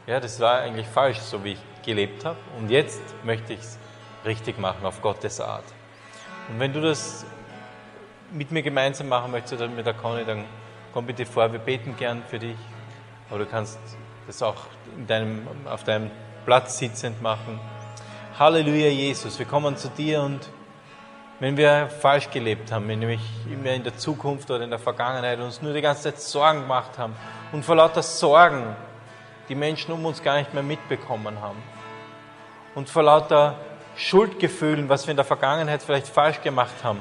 ja, 0.06 0.18
das 0.20 0.40
war 0.40 0.60
eigentlich 0.60 0.86
falsch, 0.86 1.18
so 1.18 1.44
wie 1.44 1.52
ich 1.52 1.60
gelebt 1.84 2.24
habe. 2.24 2.38
Und 2.58 2.70
jetzt 2.70 3.00
möchte 3.24 3.52
ich 3.52 3.60
es 3.60 3.78
richtig 4.24 4.58
machen, 4.58 4.84
auf 4.84 5.00
Gottes 5.00 5.40
Art. 5.40 5.64
Und 6.48 6.58
wenn 6.58 6.72
du 6.72 6.80
das 6.80 7.24
mit 8.32 8.50
mir 8.50 8.62
gemeinsam 8.62 9.08
machen 9.08 9.30
möchtest 9.30 9.54
oder 9.54 9.68
mit 9.68 9.86
der 9.86 9.94
Conny, 9.94 10.24
dann 10.24 10.44
komm 10.92 11.06
bitte 11.06 11.24
vor, 11.24 11.52
wir 11.52 11.58
beten 11.58 11.94
gern 11.96 12.22
für 12.26 12.38
dich. 12.38 12.56
Aber 13.30 13.38
du 13.40 13.46
kannst 13.46 13.78
das 14.26 14.42
auch 14.42 14.56
deinem, 15.06 15.46
auf 15.66 15.84
deinem 15.84 16.10
Platz 16.44 16.78
sitzend 16.78 17.20
machen. 17.22 17.60
Halleluja, 18.38 18.86
Jesus, 18.86 19.36
wir 19.40 19.46
kommen 19.46 19.76
zu 19.76 19.88
dir 19.88 20.22
und 20.22 20.48
wenn 21.40 21.56
wir 21.56 21.88
falsch 21.88 22.30
gelebt 22.30 22.70
haben, 22.70 22.86
wenn 22.86 23.00
wir 23.00 23.18
immer 23.50 23.72
in 23.72 23.82
der 23.82 23.96
Zukunft 23.96 24.48
oder 24.48 24.62
in 24.62 24.70
der 24.70 24.78
Vergangenheit 24.78 25.40
uns 25.40 25.60
nur 25.60 25.72
die 25.72 25.80
ganze 25.80 26.02
Zeit 26.04 26.20
Sorgen 26.20 26.60
gemacht 26.60 26.98
haben 26.98 27.16
und 27.50 27.64
vor 27.64 27.74
lauter 27.74 28.00
Sorgen 28.00 28.76
die 29.48 29.56
Menschen 29.56 29.90
um 29.90 30.06
uns 30.06 30.22
gar 30.22 30.36
nicht 30.38 30.54
mehr 30.54 30.62
mitbekommen 30.62 31.40
haben 31.40 31.60
und 32.76 32.88
vor 32.88 33.02
lauter 33.02 33.56
Schuldgefühlen, 33.96 34.88
was 34.88 35.08
wir 35.08 35.10
in 35.10 35.16
der 35.16 35.26
Vergangenheit 35.26 35.82
vielleicht 35.82 36.06
falsch 36.06 36.40
gemacht 36.40 36.84
haben, 36.84 37.00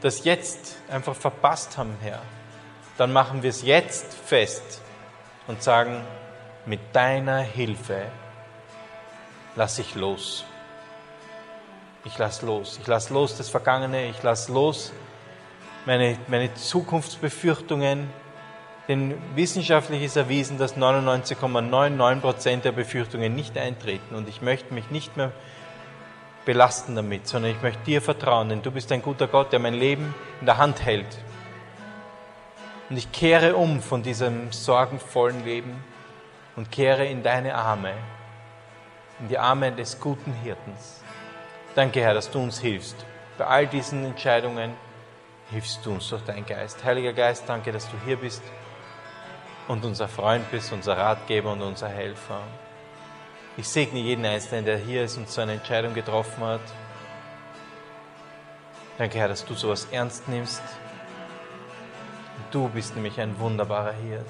das 0.00 0.24
jetzt 0.24 0.78
einfach 0.88 1.14
verpasst 1.14 1.76
haben, 1.76 1.98
Herr, 2.00 2.22
dann 2.96 3.12
machen 3.12 3.42
wir 3.42 3.50
es 3.50 3.60
jetzt 3.60 4.14
fest 4.14 4.80
und 5.48 5.62
sagen, 5.62 6.00
mit 6.64 6.80
deiner 6.94 7.40
Hilfe 7.40 8.06
lasse 9.54 9.82
ich 9.82 9.94
los. 9.94 10.46
Ich 12.08 12.18
lasse 12.18 12.46
los. 12.46 12.78
Ich 12.80 12.86
lasse 12.86 13.12
los 13.12 13.36
das 13.36 13.50
Vergangene. 13.50 14.08
Ich 14.08 14.22
lasse 14.22 14.50
los 14.52 14.92
meine, 15.84 16.18
meine 16.28 16.54
Zukunftsbefürchtungen. 16.54 18.10
Denn 18.88 19.14
wissenschaftlich 19.34 20.02
ist 20.02 20.16
erwiesen, 20.16 20.56
dass 20.56 20.76
99,99 20.76 22.20
Prozent 22.20 22.64
der 22.64 22.72
Befürchtungen 22.72 23.34
nicht 23.34 23.56
eintreten. 23.58 24.14
Und 24.14 24.28
ich 24.28 24.40
möchte 24.40 24.72
mich 24.72 24.90
nicht 24.90 25.18
mehr 25.18 25.32
belasten 26.46 26.94
damit, 26.94 27.28
sondern 27.28 27.50
ich 27.50 27.60
möchte 27.62 27.82
dir 27.84 28.00
vertrauen, 28.00 28.48
denn 28.48 28.62
du 28.62 28.70
bist 28.70 28.90
ein 28.90 29.02
guter 29.02 29.28
Gott, 29.28 29.52
der 29.52 29.58
mein 29.58 29.74
Leben 29.74 30.14
in 30.40 30.46
der 30.46 30.56
Hand 30.56 30.82
hält. 30.82 31.18
Und 32.88 32.96
ich 32.96 33.12
kehre 33.12 33.54
um 33.54 33.82
von 33.82 34.02
diesem 34.02 34.50
sorgenvollen 34.50 35.44
Leben 35.44 35.84
und 36.56 36.72
kehre 36.72 37.04
in 37.04 37.22
deine 37.22 37.54
Arme, 37.54 37.92
in 39.20 39.28
die 39.28 39.38
Arme 39.38 39.72
des 39.72 40.00
guten 40.00 40.32
Hirtens. 40.42 40.97
Danke, 41.78 42.00
Herr, 42.00 42.14
dass 42.14 42.28
du 42.28 42.40
uns 42.40 42.58
hilfst. 42.58 42.96
Bei 43.38 43.46
all 43.46 43.68
diesen 43.68 44.04
Entscheidungen 44.04 44.74
hilfst 45.48 45.86
du 45.86 45.92
uns 45.92 46.08
durch 46.08 46.24
deinen 46.24 46.44
Geist. 46.44 46.82
Heiliger 46.82 47.12
Geist, 47.12 47.44
danke, 47.46 47.70
dass 47.70 47.88
du 47.88 47.96
hier 48.04 48.16
bist 48.16 48.42
und 49.68 49.84
unser 49.84 50.08
Freund 50.08 50.50
bist, 50.50 50.72
unser 50.72 50.98
Ratgeber 50.98 51.52
und 51.52 51.62
unser 51.62 51.88
Helfer. 51.88 52.40
Ich 53.56 53.68
segne 53.68 54.00
jeden 54.00 54.26
Einzelnen, 54.26 54.64
der 54.64 54.76
hier 54.78 55.04
ist 55.04 55.18
und 55.18 55.30
so 55.30 55.40
eine 55.40 55.52
Entscheidung 55.52 55.94
getroffen 55.94 56.42
hat. 56.42 56.60
Danke, 58.98 59.16
Herr, 59.20 59.28
dass 59.28 59.44
du 59.44 59.54
sowas 59.54 59.86
ernst 59.92 60.28
nimmst. 60.28 60.64
Du 62.50 62.68
bist 62.70 62.96
nämlich 62.96 63.20
ein 63.20 63.38
wunderbarer 63.38 63.92
Hirt. 63.92 64.26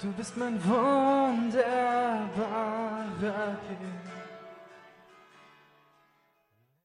Du 0.00 0.10
bist 0.12 0.38
mein 0.38 0.58
wunderbarer 0.64 1.58
Hirt. 3.68 4.03